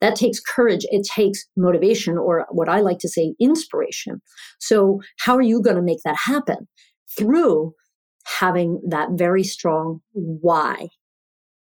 That 0.00 0.16
takes 0.16 0.40
courage. 0.40 0.86
It 0.90 1.06
takes 1.06 1.46
motivation, 1.56 2.16
or 2.16 2.46
what 2.50 2.68
I 2.68 2.80
like 2.80 2.98
to 3.00 3.08
say, 3.08 3.34
inspiration. 3.38 4.22
So, 4.58 5.00
how 5.18 5.36
are 5.36 5.42
you 5.42 5.60
going 5.60 5.76
to 5.76 5.82
make 5.82 6.00
that 6.04 6.16
happen? 6.16 6.68
Through 7.18 7.74
having 8.38 8.80
that 8.88 9.10
very 9.12 9.44
strong 9.44 10.00
why. 10.12 10.88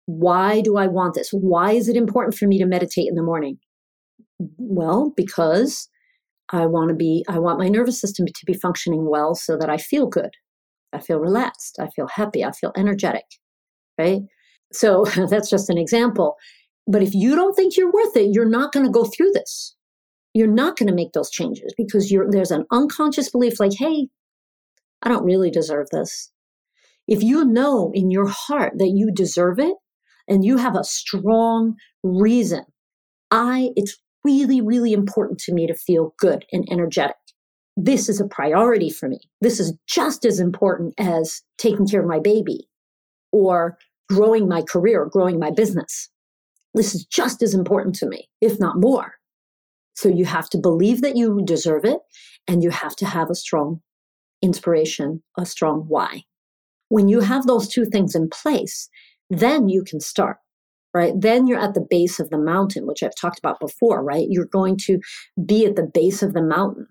Why 0.07 0.61
do 0.61 0.77
I 0.77 0.87
want 0.87 1.13
this? 1.13 1.29
Why 1.31 1.71
is 1.71 1.87
it 1.87 1.95
important 1.95 2.35
for 2.35 2.47
me 2.47 2.57
to 2.59 2.65
meditate 2.65 3.07
in 3.07 3.15
the 3.15 3.23
morning? 3.23 3.57
Well, 4.57 5.13
because 5.15 5.87
I 6.51 6.65
want 6.65 6.89
to 6.89 6.95
be, 6.95 7.25
I 7.27 7.39
want 7.39 7.59
my 7.59 7.67
nervous 7.67 7.99
system 7.99 8.25
to 8.27 8.45
be 8.45 8.53
functioning 8.53 9.09
well 9.09 9.33
so 9.35 9.57
that 9.57 9.69
I 9.69 9.77
feel 9.77 10.07
good. 10.07 10.31
I 10.95 10.99
feel 11.01 11.19
relaxed. 11.19 11.77
I 11.79 11.87
feel 11.95 12.07
happy. 12.07 12.43
I 12.43 12.51
feel 12.51 12.71
energetic. 12.75 13.25
Right. 13.97 14.21
So 14.73 15.05
that's 15.29 15.49
just 15.49 15.69
an 15.69 15.77
example. 15.77 16.35
But 16.87 17.01
if 17.01 17.13
you 17.13 17.35
don't 17.35 17.55
think 17.55 17.77
you're 17.77 17.91
worth 17.91 18.15
it, 18.15 18.29
you're 18.33 18.49
not 18.49 18.71
going 18.71 18.85
to 18.85 18.91
go 18.91 19.05
through 19.05 19.31
this. 19.33 19.75
You're 20.33 20.47
not 20.47 20.77
going 20.77 20.87
to 20.87 20.95
make 20.95 21.13
those 21.13 21.29
changes 21.29 21.73
because 21.77 22.13
there's 22.29 22.51
an 22.51 22.65
unconscious 22.71 23.29
belief 23.29 23.59
like, 23.59 23.71
hey, 23.77 24.09
I 25.01 25.09
don't 25.09 25.23
really 25.23 25.49
deserve 25.49 25.87
this. 25.91 26.31
If 27.07 27.23
you 27.23 27.45
know 27.45 27.91
in 27.93 28.11
your 28.11 28.27
heart 28.27 28.73
that 28.77 28.91
you 28.93 29.11
deserve 29.11 29.59
it 29.59 29.75
and 30.27 30.43
you 30.43 30.57
have 30.57 30.75
a 30.75 30.83
strong 30.83 31.75
reason, 32.03 32.65
I, 33.31 33.69
it's 33.75 33.97
really, 34.23 34.59
really 34.59 34.91
important 34.91 35.39
to 35.41 35.53
me 35.53 35.67
to 35.67 35.75
feel 35.75 36.13
good 36.19 36.45
and 36.51 36.67
energetic. 36.69 37.15
This 37.77 38.07
is 38.07 38.21
a 38.21 38.27
priority 38.27 38.89
for 38.89 39.09
me. 39.09 39.19
This 39.41 39.59
is 39.59 39.73
just 39.87 40.25
as 40.25 40.39
important 40.39 40.93
as 40.97 41.41
taking 41.57 41.87
care 41.87 42.01
of 42.01 42.07
my 42.07 42.19
baby 42.19 42.67
or 43.31 43.77
growing 44.07 44.47
my 44.47 44.61
career, 44.61 45.01
or 45.01 45.09
growing 45.09 45.39
my 45.39 45.51
business. 45.51 46.09
This 46.73 46.93
is 46.93 47.05
just 47.05 47.41
as 47.41 47.53
important 47.53 47.95
to 47.95 48.07
me, 48.07 48.29
if 48.39 48.59
not 48.59 48.79
more. 48.79 49.15
So 49.95 50.09
you 50.09 50.25
have 50.25 50.49
to 50.51 50.57
believe 50.57 51.01
that 51.01 51.15
you 51.15 51.41
deserve 51.43 51.85
it 51.85 51.99
and 52.47 52.63
you 52.63 52.69
have 52.69 52.95
to 52.97 53.05
have 53.05 53.29
a 53.29 53.35
strong 53.35 53.81
inspiration, 54.41 55.23
a 55.37 55.45
strong 55.45 55.85
why. 55.87 56.23
When 56.89 57.07
you 57.07 57.21
have 57.21 57.47
those 57.47 57.67
two 57.67 57.85
things 57.85 58.13
in 58.13 58.29
place, 58.29 58.89
then 59.29 59.69
you 59.69 59.83
can 59.83 59.99
start, 59.99 60.37
right? 60.93 61.13
Then 61.17 61.47
you're 61.47 61.59
at 61.59 61.73
the 61.73 61.85
base 61.89 62.19
of 62.19 62.29
the 62.29 62.37
mountain, 62.37 62.85
which 62.85 63.01
I've 63.01 63.15
talked 63.19 63.39
about 63.39 63.59
before, 63.59 64.03
right? 64.03 64.27
You're 64.29 64.45
going 64.45 64.77
to 64.85 64.99
be 65.45 65.65
at 65.65 65.75
the 65.75 65.89
base 65.91 66.21
of 66.21 66.33
the 66.33 66.43
mountain 66.43 66.87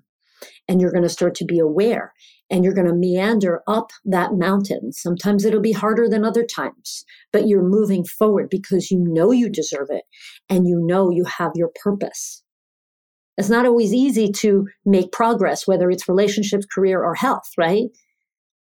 and 0.69 0.81
you're 0.81 0.93
going 0.93 1.03
to 1.03 1.09
start 1.09 1.35
to 1.37 1.45
be 1.45 1.59
aware 1.59 2.13
and 2.51 2.63
you're 2.63 2.75
going 2.75 2.87
to 2.87 2.95
meander 2.95 3.63
up 3.67 3.91
that 4.05 4.35
mountain. 4.35 4.93
Sometimes 4.93 5.45
it'll 5.45 5.61
be 5.61 5.73
harder 5.73 6.09
than 6.09 6.25
other 6.25 6.45
times, 6.45 7.05
but 7.33 7.49
you're 7.49 7.67
moving 7.67 8.05
forward 8.05 8.49
because 8.51 8.91
you 8.91 8.99
know 8.99 9.33
you 9.33 9.49
deserve 9.49 9.89
it 9.91 10.05
and 10.49 10.69
you 10.69 10.81
know 10.85 11.11
you 11.11 11.25
have 11.25 11.53
your 11.55 11.71
purpose. 11.83 12.43
It's 13.37 13.51
not 13.51 13.67
always 13.67 13.93
easy 13.93 14.31
to 14.31 14.67
make 14.85 15.11
progress, 15.11 15.67
whether 15.67 15.91
it's 15.91 16.09
relationships, 16.09 16.67
career, 16.73 17.03
or 17.03 17.15
health, 17.15 17.51
right? 17.59 17.89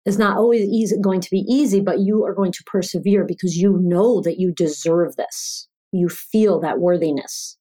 It's 0.06 0.18
not 0.18 0.38
always 0.38 0.70
easy, 0.70 0.96
going 1.02 1.20
to 1.22 1.32
be 1.32 1.44
easy, 1.50 1.82
but 1.82 2.00
you 2.00 2.24
are 2.24 2.34
going 2.34 2.52
to 2.52 2.64
persevere 2.66 3.26
because 3.26 3.58
you 3.58 3.80
know 3.82 4.22
that 4.22 4.40
you 4.40 4.54
deserve 4.54 5.16
this. 5.16 5.68
You 5.92 6.10
feel 6.10 6.60
that 6.62 6.80
worthiness. 6.80 7.58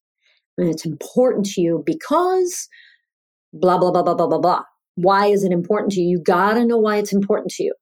And 0.59 0.69
it's 0.69 0.85
important 0.85 1.47
to 1.47 1.61
you 1.61 1.83
because 1.85 2.69
blah, 3.55 3.79
blah, 3.79 3.91
blah, 3.91 4.03
blah, 4.03 4.15
blah, 4.15 4.27
blah, 4.27 4.39
blah. 4.39 4.63
Why 4.97 5.27
is 5.27 5.45
it 5.45 5.53
important 5.53 5.93
to 5.93 6.01
you? 6.01 6.19
You 6.19 6.23
got 6.23 6.55
to 6.55 6.65
know 6.65 6.79
why 6.79 6.99
it's 6.99 7.13
important 7.13 7.51
to 7.53 7.65
you. 7.65 7.75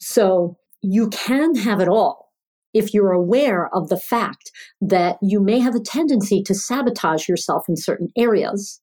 So 0.00 0.56
you 0.82 1.08
can 1.10 1.54
have 1.56 1.80
it 1.80 1.88
all 1.88 2.30
if 2.72 2.94
you're 2.94 3.12
aware 3.12 3.68
of 3.74 3.88
the 3.88 3.98
fact 3.98 4.50
that 4.80 5.16
you 5.20 5.40
may 5.40 5.58
have 5.58 5.74
a 5.74 5.80
tendency 5.80 6.42
to 6.42 6.54
sabotage 6.54 7.28
yourself 7.28 7.64
in 7.68 7.76
certain 7.76 8.08
areas 8.16 8.80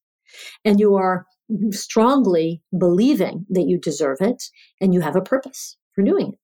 and 0.64 0.78
you 0.78 0.94
are 0.94 1.26
strongly 1.70 2.62
believing 2.78 3.46
that 3.48 3.66
you 3.66 3.78
deserve 3.78 4.18
it 4.20 4.44
and 4.80 4.92
you 4.92 5.00
have 5.00 5.16
a 5.16 5.22
purpose 5.22 5.76
for 5.94 6.04
doing 6.04 6.28
it. 6.28 6.38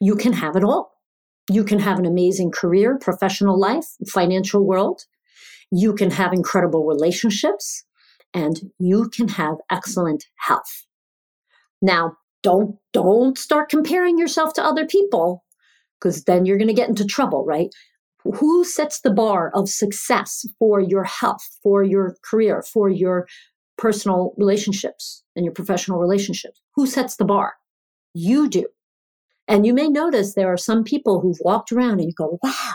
You 0.00 0.16
can 0.16 0.32
have 0.32 0.56
it 0.56 0.64
all. 0.64 0.92
You 1.50 1.62
can 1.62 1.78
have 1.78 1.98
an 1.98 2.06
amazing 2.06 2.50
career, 2.50 2.98
professional 2.98 3.58
life, 3.58 3.86
financial 4.08 4.66
world. 4.66 5.02
You 5.70 5.94
can 5.94 6.10
have 6.10 6.32
incredible 6.32 6.84
relationships 6.84 7.84
and 8.34 8.72
you 8.78 9.08
can 9.08 9.28
have 9.28 9.56
excellent 9.70 10.24
health. 10.36 10.86
Now, 11.80 12.16
don't 12.42 12.76
don't 12.92 13.38
start 13.38 13.70
comparing 13.70 14.18
yourself 14.18 14.52
to 14.54 14.64
other 14.64 14.86
people 14.86 15.44
because 15.98 16.24
then 16.24 16.44
you're 16.44 16.58
going 16.58 16.68
to 16.68 16.74
get 16.74 16.88
into 16.88 17.04
trouble, 17.04 17.44
right? 17.46 17.68
Who 18.24 18.64
sets 18.64 19.00
the 19.00 19.12
bar 19.12 19.50
of 19.54 19.68
success 19.68 20.44
for 20.58 20.80
your 20.80 21.04
health, 21.04 21.46
for 21.62 21.82
your 21.82 22.16
career, 22.24 22.62
for 22.62 22.88
your 22.88 23.26
personal 23.78 24.34
relationships 24.36 25.22
and 25.36 25.44
your 25.44 25.54
professional 25.54 25.98
relationships? 25.98 26.60
Who 26.74 26.86
sets 26.86 27.16
the 27.16 27.24
bar? 27.24 27.54
You 28.14 28.48
do. 28.48 28.66
And 29.46 29.66
you 29.66 29.74
may 29.74 29.88
notice 29.88 30.34
there 30.34 30.52
are 30.52 30.58
some 30.58 30.84
people 30.84 31.20
who've 31.20 31.40
walked 31.40 31.70
around 31.70 32.00
and 32.00 32.04
you 32.04 32.14
go, 32.16 32.38
wow, 32.42 32.72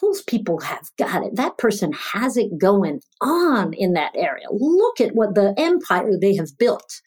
those 0.00 0.22
people 0.22 0.60
have 0.60 0.88
got 0.98 1.24
it. 1.24 1.36
That 1.36 1.58
person 1.58 1.92
has 1.92 2.36
it 2.36 2.58
going 2.58 3.00
on 3.20 3.72
in 3.72 3.94
that 3.94 4.12
area. 4.14 4.46
Look 4.50 5.00
at 5.00 5.14
what 5.14 5.34
the 5.34 5.54
empire 5.56 6.12
they 6.20 6.36
have 6.36 6.58
built. 6.58 7.00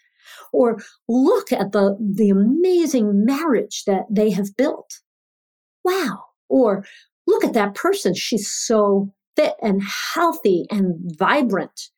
Or 0.52 0.80
look 1.08 1.52
at 1.52 1.72
the, 1.72 1.98
the 2.00 2.30
amazing 2.30 3.26
marriage 3.26 3.84
that 3.86 4.06
they 4.10 4.32
have 4.32 4.58
built. 4.58 5.00
Wow. 5.84 6.24
Or 6.50 6.84
look 7.28 7.44
at 7.44 7.54
that 7.54 7.76
person. 7.76 8.16
She's 8.16 8.52
so 8.52 9.14
fit 9.36 9.56
and 9.62 9.82
healthy 10.14 10.66
and 10.72 10.96
vibrant. 11.18 11.90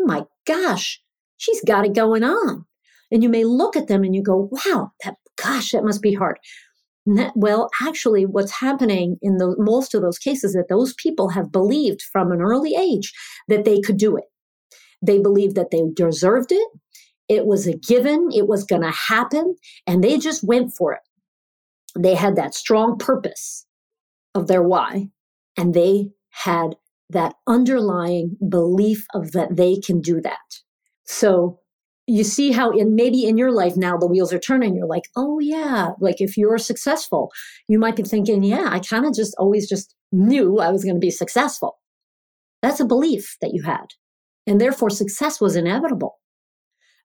Oh 0.00 0.06
my 0.06 0.24
gosh, 0.46 1.00
she's 1.36 1.62
got 1.64 1.84
it 1.84 1.94
going 1.94 2.22
on. 2.22 2.64
And 3.10 3.22
you 3.22 3.28
may 3.28 3.44
look 3.44 3.76
at 3.76 3.88
them 3.88 4.02
and 4.02 4.14
you 4.14 4.22
go, 4.22 4.48
wow, 4.50 4.92
that, 5.04 5.16
gosh, 5.36 5.72
that 5.72 5.84
must 5.84 6.02
be 6.02 6.14
hard. 6.14 6.38
Well, 7.36 7.70
actually, 7.80 8.26
what's 8.26 8.58
happening 8.60 9.16
in 9.22 9.36
the, 9.36 9.54
most 9.58 9.94
of 9.94 10.02
those 10.02 10.18
cases 10.18 10.54
that 10.54 10.68
those 10.68 10.92
people 10.94 11.28
have 11.30 11.52
believed 11.52 12.02
from 12.02 12.32
an 12.32 12.42
early 12.42 12.74
age 12.74 13.12
that 13.48 13.64
they 13.64 13.80
could 13.80 13.96
do 13.96 14.16
it. 14.16 14.24
They 15.00 15.18
believed 15.20 15.54
that 15.54 15.70
they 15.70 15.82
deserved 15.94 16.50
it. 16.50 16.68
It 17.28 17.46
was 17.46 17.66
a 17.66 17.76
given. 17.76 18.30
It 18.34 18.48
was 18.48 18.64
going 18.64 18.82
to 18.82 18.90
happen. 18.90 19.56
And 19.86 20.02
they 20.02 20.18
just 20.18 20.42
went 20.42 20.74
for 20.76 20.94
it. 20.94 21.00
They 21.96 22.14
had 22.14 22.36
that 22.36 22.54
strong 22.54 22.98
purpose 22.98 23.66
of 24.34 24.48
their 24.48 24.62
why. 24.62 25.08
And 25.56 25.74
they 25.74 26.10
had 26.30 26.76
that 27.10 27.34
underlying 27.46 28.36
belief 28.48 29.06
of 29.14 29.32
that 29.32 29.56
they 29.56 29.76
can 29.76 30.00
do 30.00 30.20
that. 30.22 30.38
So 31.04 31.60
you 32.06 32.24
see 32.24 32.52
how 32.52 32.70
in 32.70 32.94
maybe 32.94 33.24
in 33.24 33.36
your 33.36 33.52
life 33.52 33.76
now 33.76 33.96
the 33.96 34.06
wheels 34.06 34.32
are 34.32 34.38
turning 34.38 34.76
you're 34.76 34.86
like 34.86 35.08
oh 35.16 35.38
yeah. 35.38 35.90
Like 36.00 36.20
if 36.20 36.36
you're 36.36 36.58
successful 36.58 37.30
you 37.68 37.78
might 37.78 37.96
be 37.96 38.02
thinking 38.02 38.42
yeah 38.42 38.68
i 38.70 38.78
kind 38.78 39.04
of 39.04 39.14
just 39.14 39.34
always 39.38 39.68
just 39.68 39.94
knew 40.12 40.58
i 40.58 40.70
was 40.70 40.84
going 40.84 40.96
to 40.96 41.00
be 41.00 41.10
successful. 41.10 41.78
That's 42.62 42.80
a 42.80 42.86
belief 42.86 43.36
that 43.40 43.52
you 43.52 43.62
had 43.62 43.86
and 44.46 44.60
therefore 44.60 44.90
success 44.90 45.40
was 45.40 45.56
inevitable. 45.56 46.18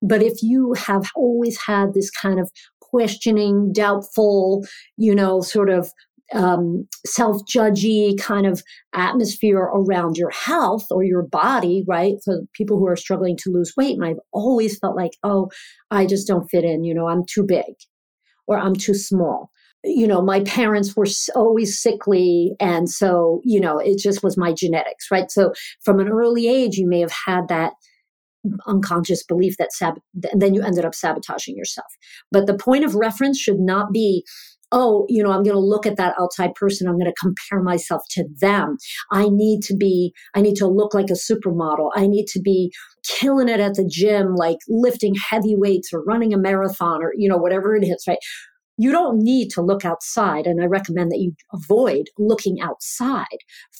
But 0.02 0.24
if 0.24 0.42
you 0.42 0.74
have 0.74 1.10
always 1.16 1.60
had 1.62 1.94
this 1.94 2.10
kind 2.10 2.40
of 2.40 2.52
questioning 2.80 3.72
doubtful 3.72 4.66
you 4.98 5.16
know 5.16 5.42
sort 5.42 5.70
of 5.70 5.90
um, 6.34 6.88
self 7.06 7.42
judgy 7.46 8.18
kind 8.20 8.46
of 8.46 8.64
atmosphere 8.94 9.60
around 9.60 10.18
your 10.18 10.30
health 10.30 10.86
or 10.92 11.04
your 11.04 11.24
body, 11.24 11.84
right? 11.88 12.16
For 12.24 12.42
people 12.54 12.78
who 12.78 12.88
are 12.88 12.96
struggling 12.96 13.38
to 13.38 13.52
lose 13.52 13.74
weight. 13.76 13.96
And 13.96 14.06
I've 14.06 14.20
always 14.32 14.78
felt 14.80 14.96
like, 14.96 15.12
oh, 15.24 15.50
I 15.90 16.06
just 16.06 16.28
don't 16.28 16.50
fit 16.50 16.64
in. 16.64 16.84
You 16.84 16.94
know, 16.94 17.08
I'm 17.08 17.26
too 17.26 17.44
big 17.44 17.76
or 18.48 18.58
I'm 18.58 18.76
too 18.76 18.94
small. 18.94 19.52
You 19.84 20.08
know, 20.08 20.22
my 20.22 20.42
parents 20.42 20.96
were 20.96 21.08
always 21.36 21.82
sickly. 21.82 22.54
And 22.60 22.90
so, 22.90 23.42
you 23.44 23.60
know, 23.60 23.80
it 23.80 23.98
just 23.98 24.24
was 24.24 24.38
my 24.38 24.54
genetics, 24.54 25.10
right? 25.10 25.32
So 25.32 25.54
from 25.84 26.00
an 26.00 26.08
early 26.08 26.48
age, 26.48 26.76
you 26.76 26.88
may 26.88 27.00
have 27.00 27.14
had 27.26 27.48
that 27.48 27.74
unconscious 28.68 29.24
belief 29.24 29.58
that 29.58 29.72
sab- 29.72 30.00
then 30.14 30.54
you 30.54 30.64
ended 30.64 30.86
up 30.86 30.96
sabotaging 30.96 31.56
yourself. 31.56 31.88
But 32.32 32.48
the 32.48 32.58
point 32.58 32.84
of 32.84 32.96
reference 32.96 33.40
should 33.40 33.60
not 33.60 33.92
be 33.92 34.24
oh, 34.72 35.06
you 35.10 35.22
know, 35.22 35.32
I'm 35.32 35.44
going 35.44 35.56
to 35.56 35.60
look 35.60 35.86
at 35.86 35.98
that 35.98 36.16
outside 36.20 36.54
person. 36.56 36.88
I'm 36.88 36.98
going 36.98 37.12
to 37.12 37.22
compare 37.22 37.62
myself 37.62 38.02
to 38.12 38.26
them. 38.40 38.78
I 39.12 39.28
need 39.30 39.62
to 39.64 39.76
be, 39.76 40.14
I 40.36 40.42
need 40.42 40.56
to 40.56 40.68
look 40.68 40.94
like 40.94 41.10
a 41.10 41.14
supermodel. 41.14 41.92
I 41.96 42.08
need 42.08 42.28
to 42.28 42.42
be 42.42 42.72
killing 43.04 43.50
it 43.50 43.60
at 43.60 43.76
the 43.76 43.86
gym, 43.86 44.36
like 44.36 44.58
lifting 44.68 45.16
heavy 45.16 45.56
weights 45.56 45.92
or 45.94 46.04
running 46.04 46.34
a 46.34 46.38
marathon 46.38 47.04
or, 47.04 47.14
you 47.18 47.28
know, 47.28 47.38
whatever 47.38 47.76
it 47.76 47.84
is, 47.84 48.04
right? 48.08 48.20
You 48.78 48.92
don't 48.92 49.20
need 49.20 49.50
to 49.52 49.62
look 49.62 49.86
outside. 49.86 50.48
And 50.48 50.62
I 50.62 50.66
recommend 50.66 51.12
that 51.12 51.20
you 51.20 51.34
avoid 51.54 52.06
looking 52.18 52.62
outside 52.62 53.26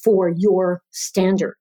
for 0.04 0.32
your 0.36 0.82
standard. 0.90 1.54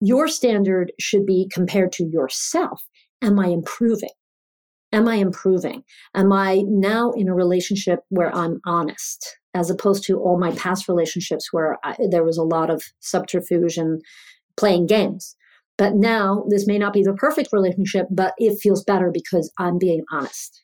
Your 0.00 0.28
standard 0.28 0.92
should 0.98 1.26
be 1.26 1.48
compared 1.52 1.92
to 1.92 2.04
yourself. 2.04 2.82
Am 3.22 3.38
I 3.38 3.48
improving? 3.48 4.10
Am 4.92 5.06
I 5.06 5.16
improving? 5.16 5.84
Am 6.14 6.32
I 6.32 6.62
now 6.66 7.12
in 7.12 7.28
a 7.28 7.34
relationship 7.34 8.00
where 8.08 8.34
I'm 8.34 8.60
honest, 8.66 9.38
as 9.54 9.70
opposed 9.70 10.04
to 10.04 10.18
all 10.18 10.38
my 10.38 10.50
past 10.52 10.88
relationships 10.88 11.48
where 11.52 11.78
I, 11.84 11.96
there 12.10 12.24
was 12.24 12.38
a 12.38 12.42
lot 12.42 12.70
of 12.70 12.82
subterfuge 12.98 13.76
and 13.76 14.02
playing 14.56 14.86
games? 14.86 15.36
But 15.78 15.94
now 15.94 16.44
this 16.48 16.66
may 16.66 16.76
not 16.76 16.92
be 16.92 17.02
the 17.02 17.14
perfect 17.14 17.50
relationship, 17.52 18.06
but 18.10 18.34
it 18.36 18.58
feels 18.60 18.84
better 18.84 19.10
because 19.12 19.52
I'm 19.58 19.78
being 19.78 20.02
honest, 20.10 20.62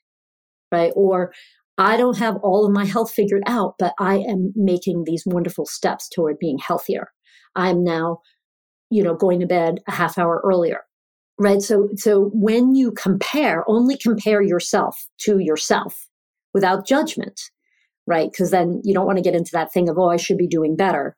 right? 0.72 0.92
Or 0.96 1.32
I 1.78 1.96
don't 1.96 2.18
have 2.18 2.36
all 2.42 2.66
of 2.66 2.72
my 2.72 2.84
health 2.84 3.12
figured 3.12 3.44
out, 3.46 3.74
but 3.78 3.94
I 3.98 4.16
am 4.16 4.52
making 4.56 5.04
these 5.04 5.22
wonderful 5.24 5.66
steps 5.66 6.08
toward 6.08 6.38
being 6.38 6.58
healthier. 6.58 7.12
I'm 7.54 7.84
now, 7.84 8.20
you 8.90 9.02
know, 9.02 9.14
going 9.14 9.40
to 9.40 9.46
bed 9.46 9.80
a 9.86 9.92
half 9.92 10.18
hour 10.18 10.42
earlier 10.44 10.80
right? 11.38 11.62
So 11.62 11.88
so 11.96 12.30
when 12.32 12.74
you 12.74 12.92
compare 12.92 13.64
only 13.68 13.96
compare 13.96 14.42
yourself 14.42 15.06
to 15.20 15.38
yourself 15.38 16.08
without 16.54 16.86
judgment 16.86 17.40
right? 18.06 18.30
Because 18.30 18.50
then 18.50 18.80
you 18.84 18.94
don't 18.94 19.06
want 19.06 19.18
to 19.18 19.22
get 19.22 19.34
into 19.34 19.50
that 19.52 19.72
thing 19.72 19.88
of 19.88 19.98
oh 19.98 20.10
i 20.10 20.16
should 20.16 20.38
be 20.38 20.46
doing 20.46 20.76
better 20.76 21.16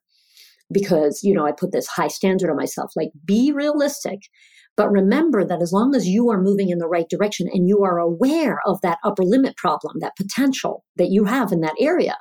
because 0.72 1.20
you 1.22 1.34
know 1.34 1.46
i 1.46 1.52
put 1.52 1.72
this 1.72 1.86
high 1.86 2.08
standard 2.08 2.50
on 2.50 2.56
myself. 2.56 2.92
Like 2.96 3.10
be 3.24 3.52
realistic 3.52 4.20
but 4.76 4.92
remember 4.92 5.44
that 5.44 5.60
as 5.60 5.72
long 5.72 5.96
as 5.96 6.06
you 6.06 6.30
are 6.30 6.40
moving 6.40 6.68
in 6.68 6.78
the 6.78 6.86
right 6.86 7.08
direction 7.08 7.48
and 7.52 7.68
you 7.68 7.82
are 7.82 7.98
aware 7.98 8.60
of 8.64 8.80
that 8.80 8.98
upper 9.04 9.24
limit 9.24 9.56
problem 9.56 9.96
that 10.00 10.16
potential 10.16 10.84
that 10.96 11.10
you 11.10 11.24
have 11.24 11.52
in 11.52 11.60
that 11.60 11.74
area 11.80 12.16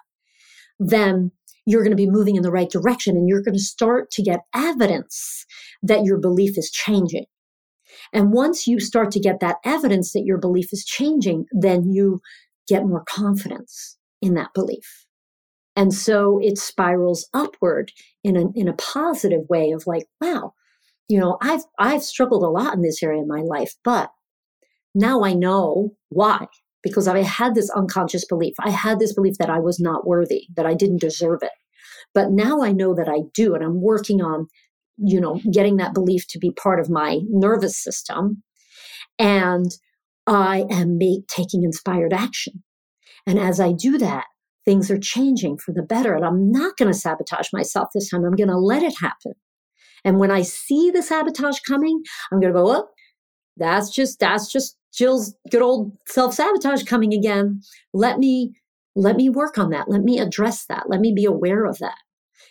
then 0.79 1.31
you're 1.65 1.83
going 1.83 1.91
to 1.91 1.97
be 1.97 2.09
moving 2.09 2.35
in 2.35 2.43
the 2.43 2.51
right 2.51 2.69
direction 2.69 3.15
and 3.15 3.27
you're 3.27 3.43
going 3.43 3.53
to 3.53 3.59
start 3.59 4.09
to 4.11 4.23
get 4.23 4.39
evidence 4.55 5.45
that 5.83 6.03
your 6.03 6.17
belief 6.17 6.57
is 6.57 6.71
changing 6.71 7.25
and 8.13 8.31
once 8.31 8.67
you 8.67 8.79
start 8.79 9.11
to 9.11 9.19
get 9.19 9.39
that 9.39 9.57
evidence 9.65 10.13
that 10.13 10.23
your 10.25 10.37
belief 10.37 10.71
is 10.71 10.85
changing, 10.85 11.45
then 11.51 11.89
you 11.89 12.21
get 12.67 12.85
more 12.85 13.03
confidence 13.07 13.97
in 14.21 14.33
that 14.35 14.53
belief. 14.53 15.05
And 15.75 15.93
so 15.93 16.39
it 16.41 16.57
spirals 16.57 17.29
upward 17.33 17.91
in 18.23 18.35
a, 18.35 18.45
in 18.55 18.67
a 18.67 18.73
positive 18.73 19.41
way 19.49 19.71
of 19.71 19.85
like, 19.85 20.05
wow, 20.19 20.53
you 21.07 21.19
know, 21.19 21.37
I've, 21.41 21.61
I've 21.77 22.03
struggled 22.03 22.43
a 22.43 22.49
lot 22.49 22.73
in 22.73 22.81
this 22.81 23.03
area 23.03 23.21
of 23.21 23.27
my 23.27 23.41
life, 23.41 23.73
but 23.83 24.11
now 24.95 25.23
I 25.23 25.33
know 25.33 25.91
why, 26.09 26.47
because 26.81 27.07
I 27.07 27.21
had 27.21 27.53
this 27.53 27.69
unconscious 27.69 28.25
belief. 28.25 28.55
I 28.59 28.71
had 28.71 28.99
this 28.99 29.13
belief 29.13 29.37
that 29.37 29.51
I 29.51 29.59
was 29.59 29.79
not 29.79 30.07
worthy, 30.07 30.47
that 30.55 30.65
I 30.65 30.73
didn't 30.73 31.01
deserve 31.01 31.43
it. 31.43 31.51
But 32.13 32.31
now 32.31 32.63
I 32.63 32.71
know 32.71 32.95
that 32.95 33.07
I 33.07 33.21
do, 33.33 33.53
and 33.53 33.63
I'm 33.63 33.81
working 33.81 34.21
on 34.21 34.47
you 34.97 35.21
know, 35.21 35.39
getting 35.51 35.77
that 35.77 35.93
belief 35.93 36.27
to 36.29 36.39
be 36.39 36.51
part 36.51 36.79
of 36.79 36.89
my 36.89 37.19
nervous 37.29 37.81
system. 37.81 38.43
And 39.19 39.71
I 40.25 40.65
am 40.69 40.97
make, 40.97 41.27
taking 41.27 41.63
inspired 41.63 42.13
action. 42.13 42.63
And 43.25 43.39
as 43.39 43.59
I 43.59 43.71
do 43.71 43.97
that, 43.97 44.25
things 44.65 44.91
are 44.91 44.99
changing 44.99 45.57
for 45.57 45.73
the 45.73 45.81
better. 45.81 46.15
And 46.15 46.25
I'm 46.25 46.51
not 46.51 46.77
going 46.77 46.91
to 46.91 46.97
sabotage 46.97 47.47
myself 47.53 47.89
this 47.93 48.09
time. 48.09 48.25
I'm 48.25 48.35
going 48.35 48.49
to 48.49 48.57
let 48.57 48.83
it 48.83 48.95
happen. 48.99 49.33
And 50.03 50.19
when 50.19 50.31
I 50.31 50.41
see 50.41 50.91
the 50.91 51.01
sabotage 51.01 51.59
coming, 51.59 52.01
I'm 52.31 52.39
going 52.39 52.53
to 52.53 52.59
go, 52.59 52.69
oh, 52.69 52.87
that's 53.55 53.89
just, 53.89 54.19
that's 54.19 54.51
just 54.51 54.77
Jill's 54.93 55.35
good 55.51 55.61
old 55.61 55.93
self 56.07 56.33
sabotage 56.33 56.83
coming 56.83 57.13
again. 57.13 57.61
Let 57.93 58.19
me, 58.19 58.53
let 58.95 59.15
me 59.15 59.29
work 59.29 59.57
on 59.57 59.69
that. 59.71 59.89
Let 59.89 60.01
me 60.01 60.19
address 60.19 60.65
that. 60.67 60.89
Let 60.89 60.99
me 60.99 61.13
be 61.13 61.25
aware 61.25 61.65
of 61.65 61.79
that. 61.79 61.97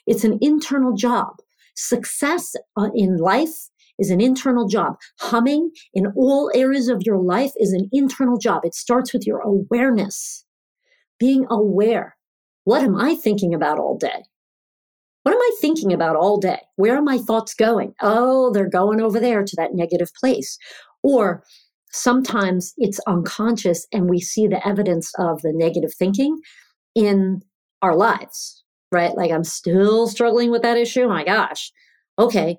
It's 0.06 0.24
an 0.24 0.38
internal 0.40 0.94
job. 0.94 1.36
Success 1.76 2.54
uh, 2.76 2.88
in 2.94 3.16
life 3.16 3.68
is 3.98 4.10
an 4.10 4.20
internal 4.20 4.66
job. 4.66 4.96
Humming 5.20 5.70
in 5.94 6.06
all 6.16 6.50
areas 6.54 6.88
of 6.88 7.02
your 7.02 7.18
life 7.18 7.52
is 7.58 7.72
an 7.72 7.88
internal 7.92 8.38
job. 8.38 8.64
It 8.64 8.74
starts 8.74 9.12
with 9.12 9.26
your 9.26 9.40
awareness, 9.40 10.44
being 11.18 11.46
aware. 11.50 12.16
What 12.64 12.82
am 12.82 12.96
I 12.96 13.14
thinking 13.14 13.54
about 13.54 13.78
all 13.78 13.96
day? 13.96 14.24
What 15.22 15.34
am 15.34 15.40
I 15.40 15.50
thinking 15.60 15.92
about 15.92 16.16
all 16.16 16.38
day? 16.38 16.60
Where 16.76 16.96
are 16.96 17.02
my 17.02 17.18
thoughts 17.18 17.54
going? 17.54 17.94
Oh, 18.00 18.52
they're 18.52 18.68
going 18.68 19.00
over 19.00 19.18
there 19.18 19.42
to 19.44 19.56
that 19.56 19.74
negative 19.74 20.10
place. 20.18 20.56
Or 21.02 21.42
sometimes 21.90 22.74
it's 22.76 23.00
unconscious 23.06 23.86
and 23.92 24.08
we 24.08 24.20
see 24.20 24.46
the 24.46 24.64
evidence 24.66 25.10
of 25.18 25.42
the 25.42 25.52
negative 25.52 25.92
thinking 25.94 26.38
in 26.94 27.42
our 27.82 27.96
lives 27.96 28.64
right? 28.92 29.16
Like 29.16 29.30
I'm 29.30 29.44
still 29.44 30.06
struggling 30.06 30.50
with 30.50 30.62
that 30.62 30.76
issue. 30.76 31.08
My 31.08 31.24
gosh. 31.24 31.72
Okay. 32.18 32.58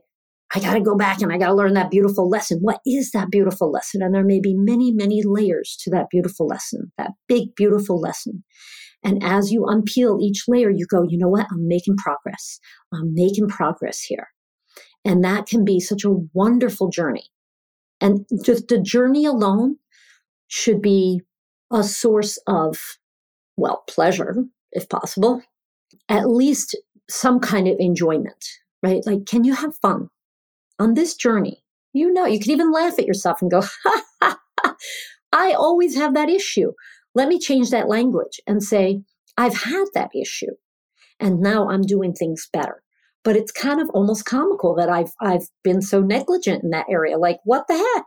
I 0.55 0.61
got 0.61 0.75
to 0.75 0.81
go 0.81 0.95
back 0.95 1.21
and 1.21 1.31
I 1.31 1.37
got 1.37 1.47
to 1.47 1.55
learn 1.55 1.73
that 1.73 1.91
beautiful 1.91 2.29
lesson. 2.29 2.59
What 2.61 2.79
is 2.85 3.11
that 3.11 3.29
beautiful 3.29 3.69
lesson? 3.69 4.01
And 4.01 4.15
there 4.15 4.23
may 4.23 4.39
be 4.39 4.55
many, 4.55 4.93
many 4.93 5.21
layers 5.23 5.77
to 5.81 5.89
that 5.91 6.09
beautiful 6.09 6.47
lesson, 6.47 6.93
that 6.97 7.11
big, 7.27 7.53
beautiful 7.55 7.99
lesson. 7.99 8.45
And 9.03 9.21
as 9.23 9.51
you 9.51 9.63
unpeel 9.63 10.21
each 10.21 10.45
layer, 10.47 10.69
you 10.69 10.85
go, 10.89 11.03
you 11.07 11.17
know 11.17 11.27
what? 11.27 11.47
I'm 11.51 11.67
making 11.67 11.97
progress. 11.97 12.59
I'm 12.93 13.13
making 13.13 13.49
progress 13.49 14.01
here. 14.01 14.29
And 15.03 15.23
that 15.23 15.47
can 15.47 15.65
be 15.65 15.79
such 15.79 16.03
a 16.05 16.15
wonderful 16.33 16.89
journey. 16.89 17.25
And 17.99 18.25
just 18.43 18.67
the 18.67 18.79
journey 18.79 19.25
alone 19.25 19.77
should 20.47 20.81
be 20.81 21.21
a 21.71 21.83
source 21.83 22.39
of, 22.47 22.97
well, 23.57 23.83
pleasure, 23.87 24.45
if 24.71 24.87
possible, 24.87 25.41
at 26.09 26.29
least 26.29 26.77
some 27.09 27.39
kind 27.39 27.67
of 27.67 27.77
enjoyment, 27.79 28.45
right? 28.83 29.05
Like, 29.05 29.25
can 29.25 29.43
you 29.43 29.53
have 29.53 29.75
fun 29.77 30.09
on 30.79 30.93
this 30.93 31.15
journey? 31.15 31.63
You 31.93 32.11
know, 32.11 32.25
you 32.25 32.39
can 32.39 32.51
even 32.51 32.71
laugh 32.71 32.99
at 32.99 33.07
yourself 33.07 33.41
and 33.41 33.49
go, 33.49 33.61
ha, 33.83 34.03
ha, 34.21 34.39
ha, 34.59 34.75
I 35.31 35.51
always 35.51 35.95
have 35.95 36.13
that 36.13 36.29
issue. 36.29 36.71
Let 37.15 37.27
me 37.27 37.39
change 37.39 37.69
that 37.71 37.87
language 37.87 38.39
and 38.45 38.63
say, 38.63 39.01
I've 39.37 39.55
had 39.55 39.85
that 39.93 40.11
issue 40.15 40.53
and 41.19 41.39
now 41.39 41.69
I'm 41.69 41.81
doing 41.81 42.13
things 42.13 42.47
better. 42.51 42.81
But 43.23 43.35
it's 43.35 43.51
kind 43.51 43.81
of 43.81 43.89
almost 43.89 44.25
comical 44.25 44.73
that 44.75 44.89
I've 44.89 45.11
I've 45.19 45.47
been 45.63 45.81
so 45.81 45.99
negligent 45.99 46.63
in 46.63 46.69
that 46.69 46.85
area. 46.89 47.17
Like, 47.17 47.39
what 47.43 47.65
the 47.67 47.75
heck? 47.75 48.05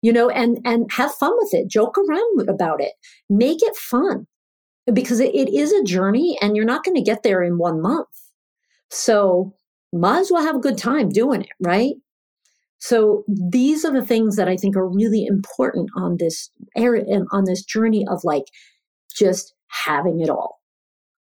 You 0.00 0.12
know, 0.12 0.30
and 0.30 0.58
and 0.64 0.90
have 0.92 1.12
fun 1.12 1.32
with 1.36 1.52
it. 1.52 1.68
Joke 1.68 1.98
around 1.98 2.48
about 2.48 2.80
it. 2.80 2.92
Make 3.28 3.58
it 3.60 3.76
fun 3.76 4.26
because 4.92 5.20
it, 5.20 5.34
it 5.34 5.48
is 5.52 5.72
a 5.72 5.84
journey 5.84 6.38
and 6.40 6.56
you're 6.56 6.64
not 6.64 6.84
going 6.84 6.96
to 6.96 7.02
get 7.02 7.22
there 7.22 7.42
in 7.42 7.58
one 7.58 7.80
month. 7.80 8.08
So 8.90 9.54
might 9.92 10.20
as 10.20 10.30
well 10.30 10.42
have 10.42 10.56
a 10.56 10.60
good 10.60 10.78
time 10.78 11.08
doing 11.08 11.42
it, 11.42 11.50
right? 11.60 11.94
So 12.78 13.24
these 13.28 13.84
are 13.84 13.92
the 13.92 14.04
things 14.04 14.36
that 14.36 14.48
I 14.48 14.56
think 14.56 14.76
are 14.76 14.88
really 14.88 15.24
important 15.24 15.90
on 15.96 16.16
this 16.18 16.50
area 16.76 17.04
and 17.06 17.28
on 17.30 17.44
this 17.44 17.62
journey 17.62 18.04
of 18.08 18.24
like 18.24 18.46
just 19.14 19.54
having 19.68 20.20
it 20.20 20.28
all. 20.28 20.60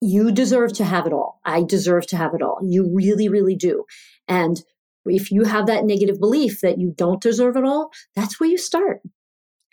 You 0.02 0.32
deserve 0.32 0.74
to 0.74 0.84
have 0.84 1.06
it 1.06 1.14
all. 1.14 1.40
I 1.46 1.64
deserve 1.64 2.08
to 2.08 2.18
have 2.18 2.34
it 2.34 2.42
all. 2.42 2.60
You 2.64 2.92
really, 2.94 3.30
really 3.30 3.56
do. 3.56 3.86
And 4.28 4.62
if 5.06 5.32
you 5.32 5.44
have 5.44 5.68
that 5.68 5.86
negative 5.86 6.20
belief 6.20 6.62
that 6.62 6.80
you 6.80 6.94
don't 6.96 7.22
deserve 7.22 7.56
it 7.56 7.64
all, 7.64 7.92
that's 8.16 8.40
where 8.40 8.50
you 8.50 8.58
start. 8.58 9.02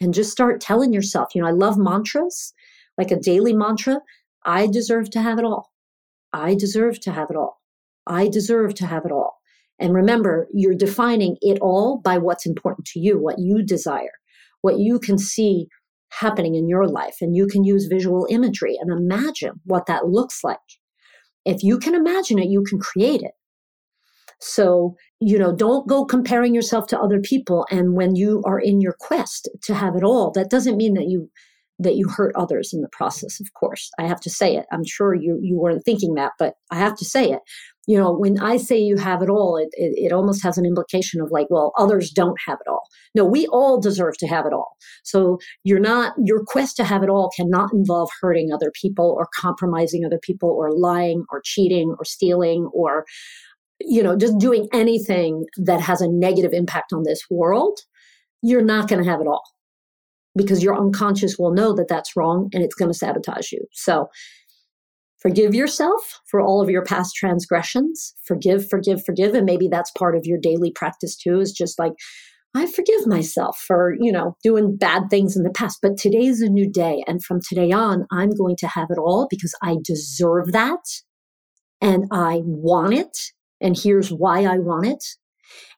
And 0.00 0.12
just 0.12 0.30
start 0.30 0.60
telling 0.60 0.92
yourself, 0.92 1.34
you 1.34 1.40
know, 1.40 1.48
I 1.48 1.52
love 1.52 1.78
mantras 1.78 2.52
like 2.98 3.10
a 3.10 3.18
daily 3.18 3.52
mantra 3.52 4.00
I 4.44 4.66
deserve 4.66 5.10
to 5.10 5.22
have 5.22 5.38
it 5.38 5.44
all. 5.44 5.70
I 6.32 6.54
deserve 6.54 7.00
to 7.00 7.12
have 7.12 7.30
it 7.30 7.36
all. 7.36 7.60
I 8.06 8.28
deserve 8.28 8.74
to 8.74 8.86
have 8.86 9.04
it 9.04 9.12
all. 9.12 9.38
And 9.78 9.94
remember, 9.94 10.48
you're 10.52 10.74
defining 10.74 11.36
it 11.40 11.58
all 11.60 12.00
by 12.02 12.18
what's 12.18 12.46
important 12.46 12.86
to 12.88 13.00
you, 13.00 13.18
what 13.18 13.38
you 13.38 13.62
desire, 13.64 14.12
what 14.60 14.78
you 14.78 14.98
can 14.98 15.18
see 15.18 15.66
happening 16.10 16.54
in 16.54 16.68
your 16.68 16.86
life. 16.86 17.16
And 17.20 17.34
you 17.34 17.46
can 17.46 17.64
use 17.64 17.86
visual 17.86 18.26
imagery 18.30 18.76
and 18.80 18.90
imagine 18.92 19.60
what 19.64 19.86
that 19.86 20.08
looks 20.08 20.44
like. 20.44 20.58
If 21.44 21.62
you 21.62 21.78
can 21.78 21.94
imagine 21.94 22.38
it, 22.38 22.48
you 22.48 22.62
can 22.62 22.78
create 22.78 23.22
it. 23.22 23.32
So, 24.40 24.96
you 25.20 25.38
know, 25.38 25.54
don't 25.54 25.88
go 25.88 26.04
comparing 26.04 26.54
yourself 26.54 26.86
to 26.88 27.00
other 27.00 27.20
people. 27.20 27.66
And 27.70 27.94
when 27.94 28.16
you 28.16 28.42
are 28.44 28.58
in 28.58 28.80
your 28.80 28.96
quest 28.98 29.48
to 29.62 29.74
have 29.74 29.94
it 29.96 30.02
all, 30.02 30.32
that 30.32 30.50
doesn't 30.50 30.76
mean 30.76 30.94
that 30.94 31.08
you 31.08 31.30
that 31.82 31.96
you 31.96 32.08
hurt 32.08 32.34
others 32.36 32.70
in 32.72 32.80
the 32.80 32.88
process 32.92 33.40
of 33.40 33.52
course. 33.54 33.90
I 33.98 34.06
have 34.06 34.20
to 34.20 34.30
say 34.30 34.56
it. 34.56 34.66
I'm 34.72 34.84
sure 34.84 35.14
you 35.14 35.38
you 35.42 35.58
weren't 35.58 35.84
thinking 35.84 36.14
that 36.14 36.32
but 36.38 36.54
i 36.70 36.76
have 36.76 36.96
to 36.98 37.04
say 37.04 37.30
it. 37.30 37.40
You 37.86 37.98
know 37.98 38.12
when 38.12 38.40
i 38.40 38.56
say 38.56 38.78
you 38.78 38.96
have 38.96 39.22
it 39.22 39.30
all 39.30 39.56
it, 39.56 39.68
it, 39.72 40.06
it 40.06 40.12
almost 40.12 40.42
has 40.42 40.58
an 40.58 40.66
implication 40.66 41.20
of 41.20 41.30
like 41.30 41.48
well 41.50 41.72
others 41.78 42.10
don't 42.10 42.38
have 42.46 42.58
it 42.64 42.70
all. 42.70 42.88
No, 43.14 43.24
we 43.24 43.46
all 43.48 43.80
deserve 43.80 44.16
to 44.18 44.26
have 44.26 44.46
it 44.46 44.52
all. 44.52 44.76
So 45.04 45.38
you're 45.64 45.80
not, 45.80 46.14
your 46.24 46.44
quest 46.46 46.76
to 46.76 46.84
have 46.84 47.02
it 47.02 47.10
all 47.10 47.30
cannot 47.36 47.72
involve 47.72 48.08
hurting 48.20 48.52
other 48.52 48.72
people 48.80 49.14
or 49.18 49.28
compromising 49.34 50.04
other 50.04 50.18
people 50.22 50.50
or 50.50 50.72
lying 50.72 51.24
or 51.30 51.42
cheating 51.44 51.94
or 51.98 52.04
stealing 52.04 52.70
or, 52.72 53.04
you 53.80 54.02
know, 54.02 54.16
just 54.16 54.38
doing 54.38 54.68
anything 54.72 55.44
that 55.56 55.80
has 55.80 56.00
a 56.00 56.08
negative 56.08 56.52
impact 56.52 56.92
on 56.92 57.02
this 57.04 57.22
world. 57.30 57.80
You're 58.40 58.64
not 58.64 58.88
going 58.88 59.02
to 59.02 59.10
have 59.10 59.20
it 59.20 59.26
all 59.26 59.44
because 60.36 60.62
your 60.62 60.76
unconscious 60.76 61.38
will 61.38 61.52
know 61.52 61.74
that 61.74 61.88
that's 61.88 62.16
wrong 62.16 62.48
and 62.52 62.62
it's 62.62 62.74
going 62.74 62.90
to 62.90 62.96
sabotage 62.96 63.52
you. 63.52 63.60
So 63.72 64.08
forgive 65.20 65.54
yourself 65.54 66.20
for 66.30 66.40
all 66.40 66.62
of 66.62 66.70
your 66.70 66.84
past 66.84 67.14
transgressions. 67.14 68.14
Forgive, 68.24 68.68
forgive, 68.68 69.04
forgive. 69.04 69.34
And 69.34 69.46
maybe 69.46 69.68
that's 69.68 69.90
part 69.92 70.16
of 70.16 70.22
your 70.24 70.38
daily 70.38 70.72
practice 70.72 71.16
too, 71.16 71.40
is 71.40 71.52
just 71.52 71.78
like, 71.78 71.92
I 72.54 72.66
forgive 72.66 73.06
myself 73.06 73.58
for, 73.66 73.94
you 73.98 74.12
know, 74.12 74.36
doing 74.42 74.76
bad 74.76 75.04
things 75.08 75.36
in 75.36 75.42
the 75.42 75.50
past, 75.50 75.78
but 75.80 75.96
today's 75.96 76.42
a 76.42 76.50
new 76.50 76.70
day. 76.70 77.02
And 77.06 77.24
from 77.24 77.40
today 77.40 77.72
on, 77.72 78.06
I'm 78.10 78.30
going 78.30 78.56
to 78.58 78.68
have 78.68 78.88
it 78.90 78.98
all 78.98 79.26
because 79.30 79.54
I 79.62 79.76
deserve 79.82 80.52
that 80.52 80.84
and 81.80 82.04
I 82.10 82.40
want 82.44 82.92
it. 82.94 83.16
And 83.60 83.78
here's 83.78 84.10
why 84.10 84.44
I 84.44 84.58
want 84.58 84.86
it. 84.86 85.02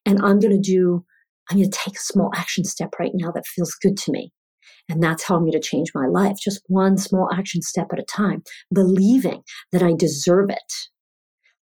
And 0.05 0.21
I'm 0.21 0.41
going 0.41 0.61
to 0.61 0.71
do, 0.71 1.05
I'm 1.49 1.59
going 1.59 1.71
to 1.71 1.79
take 1.79 1.95
a 1.95 2.01
small 2.01 2.31
action 2.35 2.65
step 2.65 2.95
right 2.99 3.13
now 3.15 3.31
that 3.31 3.47
feels 3.47 3.75
good 3.81 3.97
to 3.99 4.13
me. 4.13 4.33
And 4.89 5.03
that's 5.03 5.25
how 5.25 5.37
I'm 5.37 5.43
going 5.43 5.53
to 5.53 5.61
change 5.61 5.93
my 5.95 6.07
life, 6.07 6.37
just 6.43 6.63
one 6.67 6.99
small 6.99 7.29
action 7.33 7.63
step 7.63 7.89
at 7.93 7.99
a 7.99 8.05
time, 8.05 8.43
believing 8.73 9.43
that 9.73 9.83
I 9.83 9.95
deserve 9.97 10.51
it 10.51 10.73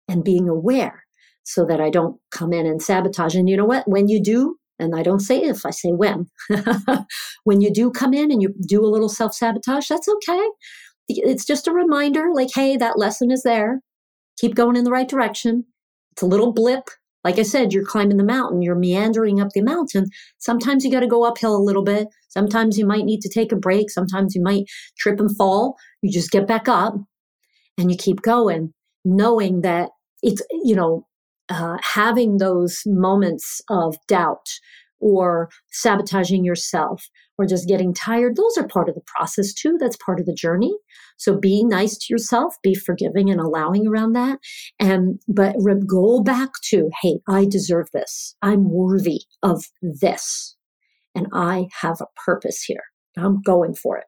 and 0.08 0.24
being 0.24 0.48
aware 0.48 1.04
so 1.44 1.64
that 1.64 1.80
I 1.80 1.90
don't 1.90 2.18
come 2.30 2.52
in 2.52 2.66
and 2.66 2.82
sabotage. 2.82 3.34
And 3.34 3.48
you 3.48 3.56
know 3.56 3.64
what? 3.64 3.88
When 3.88 4.08
you 4.08 4.20
do, 4.22 4.56
and 4.78 4.96
I 4.96 5.02
don't 5.02 5.20
say 5.20 5.40
if, 5.40 5.64
I 5.64 5.70
say 5.70 5.90
when, 5.90 6.26
when 7.44 7.60
you 7.60 7.72
do 7.72 7.90
come 7.90 8.12
in 8.12 8.32
and 8.32 8.42
you 8.42 8.54
do 8.66 8.84
a 8.84 8.90
little 8.90 9.08
self 9.08 9.34
sabotage, 9.34 9.86
that's 9.88 10.08
okay. 10.08 10.48
It's 11.08 11.44
just 11.44 11.68
a 11.68 11.72
reminder 11.72 12.28
like, 12.32 12.50
hey, 12.54 12.76
that 12.76 12.98
lesson 12.98 13.30
is 13.30 13.42
there. 13.42 13.80
Keep 14.40 14.54
going 14.54 14.76
in 14.76 14.84
the 14.84 14.90
right 14.90 15.08
direction. 15.08 15.64
It's 16.12 16.22
a 16.22 16.26
little 16.26 16.52
blip 16.52 16.88
like 17.24 17.38
I 17.38 17.42
said, 17.42 17.72
you're 17.72 17.84
climbing 17.84 18.16
the 18.16 18.24
mountain, 18.24 18.62
you're 18.62 18.74
meandering 18.74 19.40
up 19.40 19.50
the 19.54 19.62
mountain. 19.62 20.06
Sometimes 20.38 20.84
you 20.84 20.90
got 20.90 21.00
to 21.00 21.06
go 21.06 21.24
uphill 21.24 21.56
a 21.56 21.62
little 21.62 21.84
bit. 21.84 22.08
Sometimes 22.28 22.78
you 22.78 22.86
might 22.86 23.04
need 23.04 23.20
to 23.20 23.28
take 23.28 23.52
a 23.52 23.56
break. 23.56 23.90
Sometimes 23.90 24.34
you 24.34 24.42
might 24.42 24.64
trip 24.98 25.20
and 25.20 25.34
fall. 25.36 25.76
You 26.02 26.10
just 26.10 26.30
get 26.30 26.48
back 26.48 26.68
up 26.68 26.94
and 27.78 27.90
you 27.90 27.96
keep 27.96 28.22
going, 28.22 28.72
knowing 29.04 29.60
that 29.62 29.90
it's, 30.22 30.42
you 30.50 30.74
know, 30.74 31.06
uh, 31.48 31.76
having 31.82 32.38
those 32.38 32.82
moments 32.86 33.60
of 33.68 33.96
doubt 34.08 34.48
or 35.00 35.50
sabotaging 35.70 36.44
yourself 36.44 37.08
or 37.38 37.46
just 37.46 37.68
getting 37.68 37.94
tired, 37.94 38.36
those 38.36 38.56
are 38.58 38.66
part 38.66 38.88
of 38.88 38.94
the 38.94 39.02
process 39.06 39.52
too. 39.52 39.76
That's 39.80 39.96
part 40.04 40.20
of 40.20 40.26
the 40.26 40.34
journey. 40.34 40.74
So 41.16 41.38
be 41.38 41.64
nice 41.64 41.96
to 41.96 42.06
yourself, 42.12 42.56
be 42.62 42.74
forgiving 42.74 43.30
and 43.30 43.40
allowing 43.40 43.86
around 43.86 44.12
that. 44.12 44.38
And, 44.78 45.20
but 45.28 45.56
go 45.86 46.22
back 46.22 46.50
to, 46.70 46.90
hey, 47.02 47.20
I 47.28 47.46
deserve 47.46 47.88
this. 47.92 48.36
I'm 48.42 48.70
worthy 48.70 49.22
of 49.42 49.64
this. 49.80 50.56
And 51.14 51.26
I 51.32 51.68
have 51.80 52.00
a 52.00 52.06
purpose 52.24 52.62
here. 52.62 52.82
I'm 53.16 53.42
going 53.42 53.74
for 53.74 53.98
it. 53.98 54.04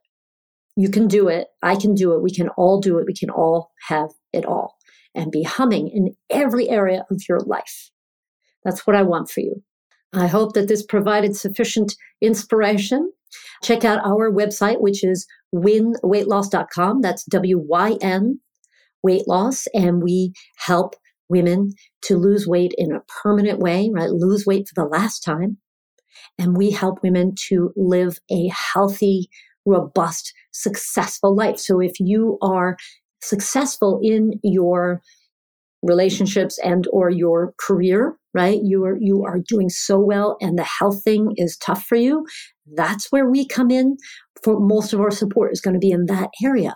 You 0.77 0.89
can 0.89 1.07
do 1.07 1.29
it. 1.29 1.49
I 1.63 1.77
can 1.77 1.95
do 1.95 2.15
it. 2.15 2.23
We 2.23 2.33
can 2.33 2.49
all 2.51 2.81
do 2.81 2.99
it. 2.99 3.07
We 3.07 3.15
can 3.15 3.31
all 3.31 3.71
have 3.89 4.11
it 4.33 4.45
all 4.45 4.77
and 5.15 5.31
be 5.31 5.43
humming 5.43 5.89
in 5.89 6.15
every 6.31 6.69
area 6.69 7.05
of 7.11 7.23
your 7.29 7.41
life. 7.41 7.91
That's 8.65 8.87
what 8.87 8.97
I 8.97 9.03
want 9.03 9.31
for 9.31 9.41
you. 9.41 9.63
I 10.17 10.27
hope 10.27 10.53
that 10.55 10.69
this 10.69 10.85
provided 10.85 11.37
sufficient 11.37 11.95
inspiration. 12.21 13.13
Check 13.63 13.85
out 13.85 14.05
our 14.05 14.31
website, 14.31 14.81
which 14.81 15.03
is 15.03 15.27
wynweightloss.com. 15.55 17.01
That's 17.01 17.25
W 17.25 17.59
Y 17.59 17.97
N 18.01 18.41
weight 19.03 19.27
loss. 19.29 19.67
And 19.75 20.03
we 20.03 20.33
help 20.57 20.95
women 21.29 21.73
to 22.03 22.17
lose 22.17 22.47
weight 22.47 22.73
in 22.77 22.93
a 22.93 23.03
permanent 23.23 23.59
way, 23.59 23.91
right? 23.93 24.11
Lose 24.11 24.45
weight 24.47 24.69
for 24.69 24.83
the 24.83 24.89
last 24.89 25.21
time. 25.21 25.59
And 26.39 26.57
we 26.57 26.71
help 26.71 27.03
women 27.03 27.35
to 27.49 27.73
live 27.77 28.19
a 28.31 28.49
healthy, 28.49 29.29
robust, 29.65 30.33
successful 30.53 31.35
life. 31.35 31.59
So 31.59 31.81
if 31.81 31.99
you 31.99 32.39
are 32.43 32.77
successful 33.23 34.01
in 34.03 34.41
your 34.43 35.01
relationships 35.83 36.59
and 36.63 36.87
or 36.93 37.11
your 37.11 37.55
career 37.59 38.17
right 38.35 38.61
you 38.63 38.85
are 38.85 38.97
you 39.01 39.25
are 39.25 39.39
doing 39.47 39.69
so 39.69 39.99
well 39.99 40.37
and 40.41 40.59
the 40.59 40.69
health 40.79 41.03
thing 41.03 41.33
is 41.37 41.57
tough 41.57 41.85
for 41.85 41.97
you 41.97 42.27
that's 42.75 43.11
where 43.11 43.29
we 43.29 43.47
come 43.47 43.71
in 43.71 43.97
for 44.43 44.61
most 44.61 44.93
of 44.93 45.01
our 45.01 45.11
support 45.11 45.53
is 45.53 45.61
going 45.61 45.75
to 45.75 45.81
be 45.81 45.91
in 45.91 46.07
that 46.07 46.31
area 46.43 46.75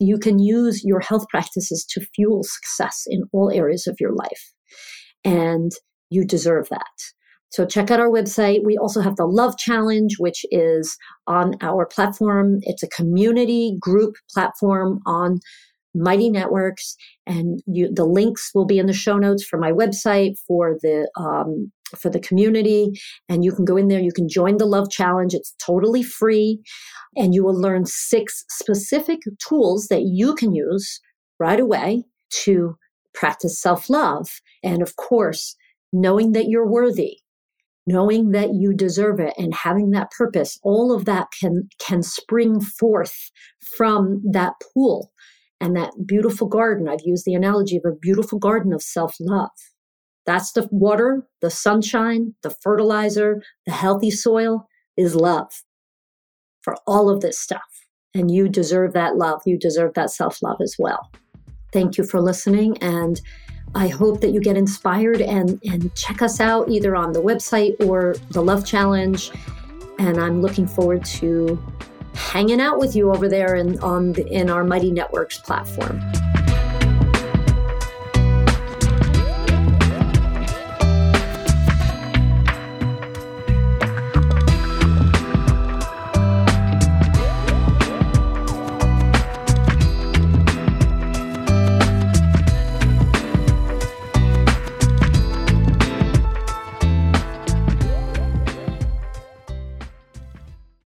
you 0.00 0.18
can 0.18 0.38
use 0.38 0.82
your 0.84 1.00
health 1.00 1.26
practices 1.28 1.84
to 1.88 2.04
fuel 2.14 2.42
success 2.42 3.04
in 3.06 3.22
all 3.32 3.50
areas 3.50 3.86
of 3.86 3.96
your 4.00 4.14
life 4.14 4.52
and 5.24 5.72
you 6.10 6.24
deserve 6.24 6.68
that 6.70 6.90
so 7.52 7.66
check 7.66 7.90
out 7.90 8.00
our 8.00 8.08
website. 8.08 8.64
We 8.64 8.78
also 8.78 9.02
have 9.02 9.16
the 9.16 9.26
Love 9.26 9.58
Challenge, 9.58 10.14
which 10.18 10.46
is 10.50 10.96
on 11.26 11.54
our 11.60 11.84
platform. 11.84 12.60
It's 12.62 12.82
a 12.82 12.88
community 12.88 13.76
group 13.78 14.14
platform 14.32 15.00
on 15.04 15.40
Mighty 15.94 16.30
Networks, 16.30 16.96
and 17.26 17.60
you, 17.66 17.92
the 17.92 18.04
links 18.04 18.50
will 18.54 18.64
be 18.64 18.78
in 18.78 18.86
the 18.86 18.92
show 18.92 19.18
notes 19.18 19.44
for 19.44 19.58
my 19.58 19.72
website 19.72 20.34
for 20.46 20.78
the 20.82 21.10
um, 21.16 21.70
for 21.98 22.08
the 22.08 22.20
community, 22.20 22.92
and 23.28 23.44
you 23.44 23.52
can 23.52 23.64
go 23.64 23.76
in 23.76 23.88
there. 23.88 24.00
You 24.00 24.12
can 24.12 24.28
join 24.28 24.56
the 24.56 24.66
Love 24.66 24.90
Challenge. 24.90 25.34
It's 25.34 25.54
totally 25.64 26.02
free, 26.02 26.60
and 27.16 27.34
you 27.34 27.44
will 27.44 27.58
learn 27.58 27.84
six 27.86 28.44
specific 28.48 29.20
tools 29.46 29.88
that 29.88 30.02
you 30.02 30.34
can 30.34 30.54
use 30.54 31.00
right 31.38 31.60
away 31.60 32.04
to 32.44 32.76
practice 33.12 33.60
self 33.60 33.90
love, 33.90 34.28
and 34.62 34.80
of 34.80 34.96
course, 34.96 35.56
knowing 35.92 36.32
that 36.32 36.48
you're 36.48 36.68
worthy 36.68 37.18
knowing 37.86 38.30
that 38.30 38.54
you 38.54 38.72
deserve 38.72 39.18
it 39.18 39.34
and 39.36 39.52
having 39.54 39.90
that 39.90 40.10
purpose 40.12 40.58
all 40.62 40.92
of 40.92 41.04
that 41.04 41.26
can 41.38 41.68
can 41.78 42.02
spring 42.02 42.60
forth 42.60 43.30
from 43.76 44.22
that 44.30 44.52
pool 44.72 45.10
and 45.62 45.76
that 45.76 45.92
beautiful 46.04 46.48
garden. 46.48 46.88
I've 46.88 47.06
used 47.06 47.24
the 47.24 47.34
analogy 47.34 47.76
of 47.76 47.84
a 47.86 47.94
beautiful 47.94 48.38
garden 48.38 48.72
of 48.72 48.82
self 48.82 49.16
love. 49.20 49.50
That's 50.26 50.52
the 50.52 50.68
water, 50.70 51.26
the 51.40 51.50
sunshine, 51.50 52.34
the 52.42 52.50
fertilizer, 52.50 53.42
the 53.64 53.72
healthy 53.72 54.10
soil 54.10 54.68
is 54.96 55.14
love 55.14 55.50
for 56.62 56.76
all 56.86 57.08
of 57.08 57.20
this 57.20 57.38
stuff. 57.38 57.62
And 58.12 58.30
you 58.30 58.48
deserve 58.48 58.92
that 58.92 59.16
love. 59.16 59.42
You 59.46 59.56
deserve 59.56 59.94
that 59.94 60.10
self 60.10 60.42
love 60.42 60.58
as 60.60 60.74
well. 60.78 61.10
Thank 61.72 61.96
you 61.96 62.04
for 62.04 62.20
listening. 62.20 62.76
And 62.82 63.20
I 63.74 63.86
hope 63.88 64.20
that 64.20 64.32
you 64.32 64.40
get 64.40 64.56
inspired 64.56 65.20
and, 65.20 65.60
and 65.64 65.94
check 65.94 66.22
us 66.22 66.40
out 66.40 66.68
either 66.68 66.94
on 66.96 67.12
the 67.12 67.22
website 67.22 67.80
or 67.86 68.16
the 68.32 68.42
Love 68.42 68.66
Challenge. 68.66 69.30
And 69.98 70.18
I'm 70.18 70.42
looking 70.42 70.66
forward 70.66 71.04
to 71.04 71.62
hanging 72.14 72.60
out 72.60 72.78
with 72.78 72.94
you 72.96 73.10
over 73.10 73.28
there 73.28 73.54
in 73.54 73.78
on 73.80 74.12
the, 74.12 74.26
in 74.28 74.50
our 74.50 74.64
Mighty 74.64 74.90
Networks 74.90 75.38
platform. 75.38 76.00